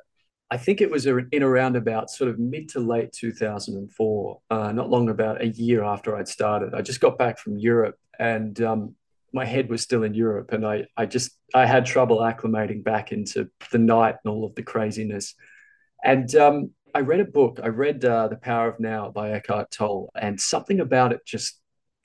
I 0.50 0.56
think 0.56 0.80
it 0.80 0.90
was 0.90 1.06
in 1.06 1.42
around 1.42 1.76
about 1.76 2.10
sort 2.10 2.30
of 2.30 2.38
mid 2.38 2.68
to 2.70 2.80
late 2.80 3.12
2004, 3.12 4.40
uh, 4.50 4.72
not 4.72 4.90
long 4.90 5.10
about 5.10 5.42
a 5.42 5.48
year 5.48 5.84
after 5.84 6.16
I'd 6.16 6.28
started. 6.28 6.74
I 6.74 6.82
just 6.82 7.00
got 7.00 7.18
back 7.18 7.38
from 7.38 7.58
Europe 7.58 7.98
and 8.18 8.60
um, 8.62 8.94
my 9.32 9.44
head 9.44 9.68
was 9.68 9.82
still 9.82 10.02
in 10.02 10.14
Europe, 10.14 10.52
and 10.52 10.66
I 10.66 10.86
I 10.96 11.06
just 11.06 11.36
I 11.54 11.66
had 11.66 11.86
trouble 11.86 12.18
acclimating 12.18 12.82
back 12.84 13.12
into 13.12 13.50
the 13.72 13.78
night 13.78 14.16
and 14.24 14.32
all 14.32 14.44
of 14.44 14.54
the 14.54 14.62
craziness. 14.62 15.34
And 16.04 16.34
um, 16.36 16.70
I 16.94 17.00
read 17.00 17.20
a 17.20 17.24
book. 17.24 17.60
I 17.62 17.68
read 17.68 18.04
uh, 18.04 18.28
The 18.28 18.36
Power 18.36 18.68
of 18.68 18.80
Now 18.80 19.10
by 19.10 19.30
Eckhart 19.30 19.70
Tolle, 19.70 20.10
and 20.14 20.40
something 20.40 20.80
about 20.80 21.12
it 21.12 21.20
just 21.26 21.60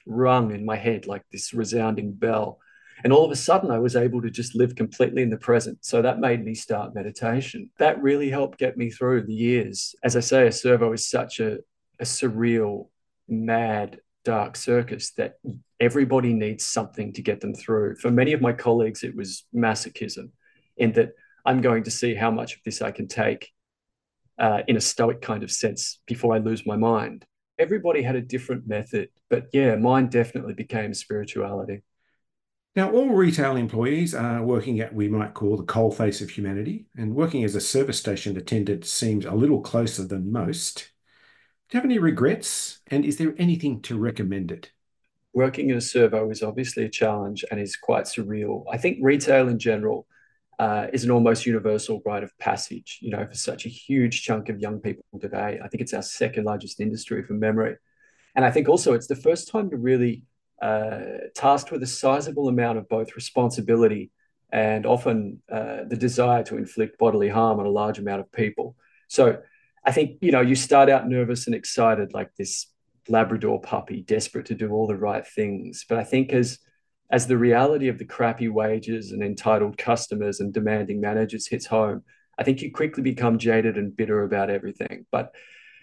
rung 0.05 0.51
in 0.51 0.65
my 0.65 0.75
head 0.75 1.07
like 1.07 1.23
this 1.31 1.53
resounding 1.53 2.13
bell. 2.13 2.59
And 3.03 3.11
all 3.11 3.25
of 3.25 3.31
a 3.31 3.35
sudden, 3.35 3.71
I 3.71 3.79
was 3.79 3.95
able 3.95 4.21
to 4.21 4.29
just 4.29 4.55
live 4.55 4.75
completely 4.75 5.23
in 5.23 5.29
the 5.29 5.37
present. 5.37 5.79
So 5.81 6.01
that 6.01 6.19
made 6.19 6.43
me 6.43 6.53
start 6.53 6.93
meditation. 6.93 7.71
That 7.79 8.01
really 8.01 8.29
helped 8.29 8.59
get 8.59 8.77
me 8.77 8.91
through 8.91 9.25
the 9.25 9.33
years. 9.33 9.95
As 10.03 10.15
I 10.15 10.19
say, 10.19 10.45
a 10.45 10.51
servo 10.51 10.93
is 10.93 11.09
such 11.09 11.39
a, 11.39 11.59
a 11.99 12.03
surreal, 12.03 12.89
mad, 13.27 13.99
dark 14.23 14.55
circus 14.55 15.11
that 15.13 15.35
everybody 15.79 16.33
needs 16.33 16.65
something 16.65 17.13
to 17.13 17.21
get 17.21 17.41
them 17.41 17.53
through. 17.53 17.95
For 17.95 18.11
many 18.11 18.33
of 18.33 18.41
my 18.41 18.53
colleagues, 18.53 19.03
it 19.03 19.15
was 19.15 19.45
masochism, 19.53 20.29
in 20.77 20.91
that 20.93 21.11
I'm 21.45 21.61
going 21.61 21.83
to 21.83 21.91
see 21.91 22.13
how 22.13 22.31
much 22.31 22.55
of 22.55 22.61
this 22.63 22.81
I 22.81 22.91
can 22.91 23.07
take 23.07 23.51
uh, 24.37 24.61
in 24.67 24.77
a 24.77 24.81
stoic 24.81 25.21
kind 25.21 25.43
of 25.43 25.51
sense 25.51 25.99
before 26.05 26.35
I 26.35 26.39
lose 26.39 26.65
my 26.65 26.75
mind. 26.75 27.25
Everybody 27.59 28.01
had 28.01 28.15
a 28.15 28.21
different 28.21 28.67
method, 28.67 29.09
but 29.29 29.47
yeah, 29.53 29.75
mine 29.75 30.07
definitely 30.07 30.53
became 30.53 30.93
spirituality. 30.93 31.83
Now, 32.75 32.89
all 32.91 33.09
retail 33.09 33.57
employees 33.57 34.15
are 34.15 34.41
working 34.41 34.79
at 34.79 34.95
we 34.95 35.09
might 35.09 35.33
call 35.33 35.57
the 35.57 35.63
coalface 35.63 36.21
of 36.21 36.29
humanity, 36.29 36.87
and 36.95 37.13
working 37.13 37.43
as 37.43 37.53
a 37.53 37.61
service 37.61 37.99
station 37.99 38.37
attendant 38.37 38.85
seems 38.85 39.25
a 39.25 39.33
little 39.33 39.59
closer 39.59 40.05
than 40.05 40.31
most. 40.31 40.90
Do 41.71 41.77
you 41.77 41.79
have 41.83 41.89
any 41.89 41.99
regrets? 41.99 42.81
And 42.87 43.05
is 43.05 43.15
there 43.15 43.33
anything 43.37 43.81
to 43.83 43.97
recommend 43.97 44.51
it? 44.51 44.73
Working 45.31 45.69
in 45.69 45.77
a 45.77 45.81
servo 45.81 46.29
is 46.29 46.43
obviously 46.43 46.83
a 46.83 46.89
challenge 46.89 47.45
and 47.49 47.61
is 47.61 47.77
quite 47.77 48.03
surreal. 48.03 48.65
I 48.69 48.75
think 48.75 48.97
retail 49.01 49.47
in 49.47 49.57
general 49.57 50.05
uh, 50.59 50.87
is 50.91 51.05
an 51.05 51.11
almost 51.11 51.45
universal 51.45 52.01
rite 52.05 52.23
of 52.23 52.37
passage, 52.39 52.99
you 53.01 53.09
know, 53.09 53.25
for 53.25 53.35
such 53.35 53.65
a 53.65 53.69
huge 53.69 54.21
chunk 54.21 54.49
of 54.49 54.59
young 54.59 54.81
people 54.81 55.05
today. 55.21 55.61
I 55.63 55.69
think 55.69 55.79
it's 55.79 55.93
our 55.93 56.01
second 56.01 56.43
largest 56.43 56.81
industry 56.81 57.23
from 57.23 57.39
memory. 57.39 57.77
And 58.35 58.43
I 58.43 58.51
think 58.51 58.67
also 58.67 58.91
it's 58.91 59.07
the 59.07 59.15
first 59.15 59.47
time 59.47 59.69
you're 59.71 59.79
really 59.79 60.25
uh, 60.61 60.99
tasked 61.35 61.71
with 61.71 61.83
a 61.83 61.87
sizable 61.87 62.49
amount 62.49 62.79
of 62.79 62.89
both 62.89 63.15
responsibility 63.15 64.11
and 64.51 64.85
often 64.85 65.41
uh, 65.49 65.85
the 65.87 65.95
desire 65.95 66.43
to 66.43 66.57
inflict 66.57 66.97
bodily 66.97 67.29
harm 67.29 67.61
on 67.61 67.65
a 67.65 67.69
large 67.69 67.97
amount 67.97 68.19
of 68.19 68.29
people. 68.33 68.75
So 69.07 69.39
I 69.83 69.91
think, 69.91 70.17
you 70.21 70.31
know, 70.31 70.41
you 70.41 70.55
start 70.55 70.89
out 70.89 71.07
nervous 71.07 71.47
and 71.47 71.55
excited 71.55 72.13
like 72.13 72.35
this 72.35 72.67
Labrador 73.09 73.59
puppy, 73.59 74.01
desperate 74.01 74.45
to 74.47 74.55
do 74.55 74.71
all 74.71 74.87
the 74.87 74.95
right 74.95 75.25
things. 75.25 75.85
But 75.87 75.97
I 75.97 76.03
think 76.03 76.31
as 76.33 76.59
as 77.09 77.27
the 77.27 77.37
reality 77.37 77.89
of 77.89 77.97
the 77.97 78.05
crappy 78.05 78.47
wages 78.47 79.11
and 79.11 79.21
entitled 79.21 79.77
customers 79.77 80.39
and 80.39 80.53
demanding 80.53 81.01
managers 81.01 81.45
hits 81.45 81.65
home, 81.65 82.03
I 82.39 82.43
think 82.43 82.61
you 82.61 82.71
quickly 82.71 83.03
become 83.03 83.37
jaded 83.37 83.77
and 83.77 83.95
bitter 83.95 84.23
about 84.23 84.49
everything. 84.49 85.05
But 85.11 85.33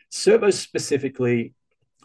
servos 0.09 0.59
specifically, 0.59 1.53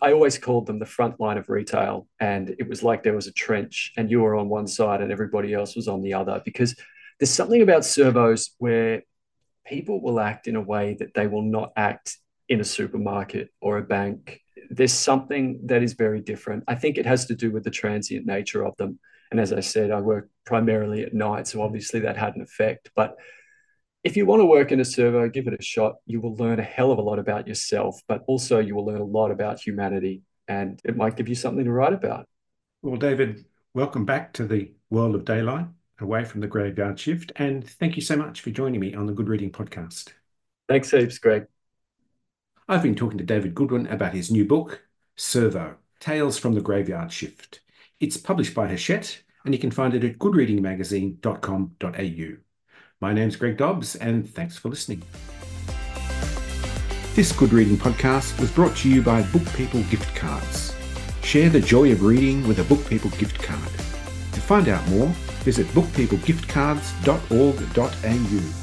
I 0.02 0.12
always 0.12 0.38
called 0.38 0.66
them 0.66 0.80
the 0.80 0.86
front 0.86 1.22
line 1.22 1.38
of 1.38 1.48
retail. 1.48 2.08
And 2.20 2.54
it 2.60 2.68
was 2.68 2.84
like 2.84 3.04
there 3.04 3.16
was 3.16 3.28
a 3.28 3.32
trench 3.32 3.94
and 3.96 4.12
you 4.12 4.20
were 4.20 4.36
on 4.36 4.50
one 4.50 4.68
side 4.68 5.02
and 5.02 5.12
everybody 5.12 5.54
else 5.54 5.76
was 5.76 5.88
on 5.88 6.02
the 6.02 6.14
other 6.14 6.42
because 6.44 6.76
there's 7.18 7.30
something 7.30 7.62
about 7.62 7.86
servos 7.86 8.54
where 8.58 9.04
people 9.66 10.02
will 10.02 10.20
act 10.20 10.48
in 10.48 10.56
a 10.56 10.62
way 10.62 10.96
that 11.00 11.14
they 11.14 11.28
will 11.28 11.42
not 11.42 11.72
act 11.76 12.18
in 12.50 12.60
a 12.60 12.64
supermarket 12.64 13.50
or 13.62 13.78
a 13.78 13.84
bank. 13.84 14.42
There's 14.70 14.94
something 14.94 15.62
that 15.66 15.84
is 15.84 15.94
very 15.94 16.22
different. 16.22 16.64
I 16.68 16.76
think 16.76 16.98
it 16.98 17.06
has 17.06 17.26
to 17.28 17.36
do 17.36 17.52
with 17.52 17.64
the 17.64 17.72
transient 17.72 18.26
nature 18.26 18.66
of 18.66 18.76
them. 18.78 19.00
And 19.32 19.40
as 19.40 19.54
I 19.54 19.62
said, 19.62 19.92
I 19.92 20.02
work 20.02 20.30
primarily 20.46 21.04
at 21.04 21.14
night, 21.14 21.48
so 21.48 21.62
obviously 21.62 22.02
that 22.02 22.18
had 22.18 22.36
an 22.36 22.42
effect. 22.42 22.92
But 22.96 23.16
if 24.04 24.18
you 24.18 24.26
want 24.26 24.42
to 24.42 24.46
work 24.46 24.72
in 24.72 24.80
a 24.80 24.86
servo, 24.86 25.30
give 25.30 25.48
it 25.48 25.58
a 25.60 25.64
shot. 25.64 25.96
You 26.06 26.20
will 26.22 26.36
learn 26.36 26.60
a 26.60 26.64
hell 26.64 26.92
of 26.92 27.00
a 27.00 27.02
lot 27.02 27.20
about 27.20 27.48
yourself, 27.48 28.02
but 28.08 28.24
also 28.28 28.60
you 28.60 28.76
will 28.76 28.86
learn 28.86 29.02
a 29.02 29.06
lot 29.06 29.32
about 29.32 29.60
humanity, 29.60 30.24
and 30.48 30.80
it 30.84 30.98
might 30.98 31.16
give 31.16 31.30
you 31.30 31.36
something 31.36 31.66
to 31.66 31.72
write 31.72 31.94
about. 31.94 32.28
Well, 32.82 32.98
David, 32.98 33.46
welcome 33.74 34.06
back 34.06 34.34
to 34.34 34.46
the 34.46 34.74
world 34.90 35.16
of 35.16 35.24
daylight 35.26 35.68
away 36.04 36.26
from 36.26 36.42
the 36.42 36.48
graveyard 36.48 37.00
shift. 37.00 37.32
And 37.36 37.68
thank 37.68 37.96
you 37.96 38.02
so 38.02 38.16
much 38.16 38.42
for 38.42 38.52
joining 38.52 38.80
me 38.80 38.94
on 38.94 39.06
the 39.06 39.14
Good 39.14 39.30
Reading 39.30 39.52
Podcast. 39.52 40.14
Thanks 40.68 40.92
heaps, 40.92 41.18
Greg. 41.18 41.48
I've 42.68 42.84
been 42.84 42.96
talking 42.96 43.18
to 43.18 43.24
David 43.24 43.56
Goodwin 43.56 43.88
about 43.88 44.14
his 44.14 44.32
new 44.32 44.46
book, 44.46 44.84
Servo 45.16 45.76
Tales 46.00 46.38
from 46.38 46.54
the 46.54 46.62
Graveyard 46.62 47.12
Shift. 47.12 47.62
It's 48.00 48.18
published 48.18 48.54
by 48.54 48.68
Hachette, 48.68 49.24
and 49.46 49.54
you 49.54 49.60
can 49.60 49.72
find 49.72 49.94
it 49.94 50.04
at 50.04 50.20
goodreadingmagazine.com.au. 50.20 52.38
My 53.02 53.14
name's 53.14 53.36
Greg 53.36 53.58
Dobbs, 53.58 53.96
and 53.96 54.30
thanks 54.30 54.58
for 54.58 54.70
listening. 54.70 55.04
This 57.16 57.32
Good 57.32 57.54
Reading 57.54 57.78
podcast 57.78 58.40
was 58.40 58.50
brought 58.50 58.76
to 58.78 58.90
you 58.90 59.02
by 59.02 59.22
Book 59.24 59.46
People 59.54 59.84
Gift 59.84 60.16
Cards. 60.16 60.76
Share 61.22 61.50
the 61.50 61.62
joy 61.62 61.92
of 61.92 62.04
reading 62.04 62.48
with 62.48 62.60
a 62.60 62.64
Book 62.64 62.86
People 62.88 63.12
gift 63.12 63.42
card. 63.42 63.62
To 63.62 64.42
find 64.42 64.68
out 64.68 64.86
more, 64.90 65.14
visit 65.44 65.68
bookpeoplegiftcards.org.au. 65.74 68.63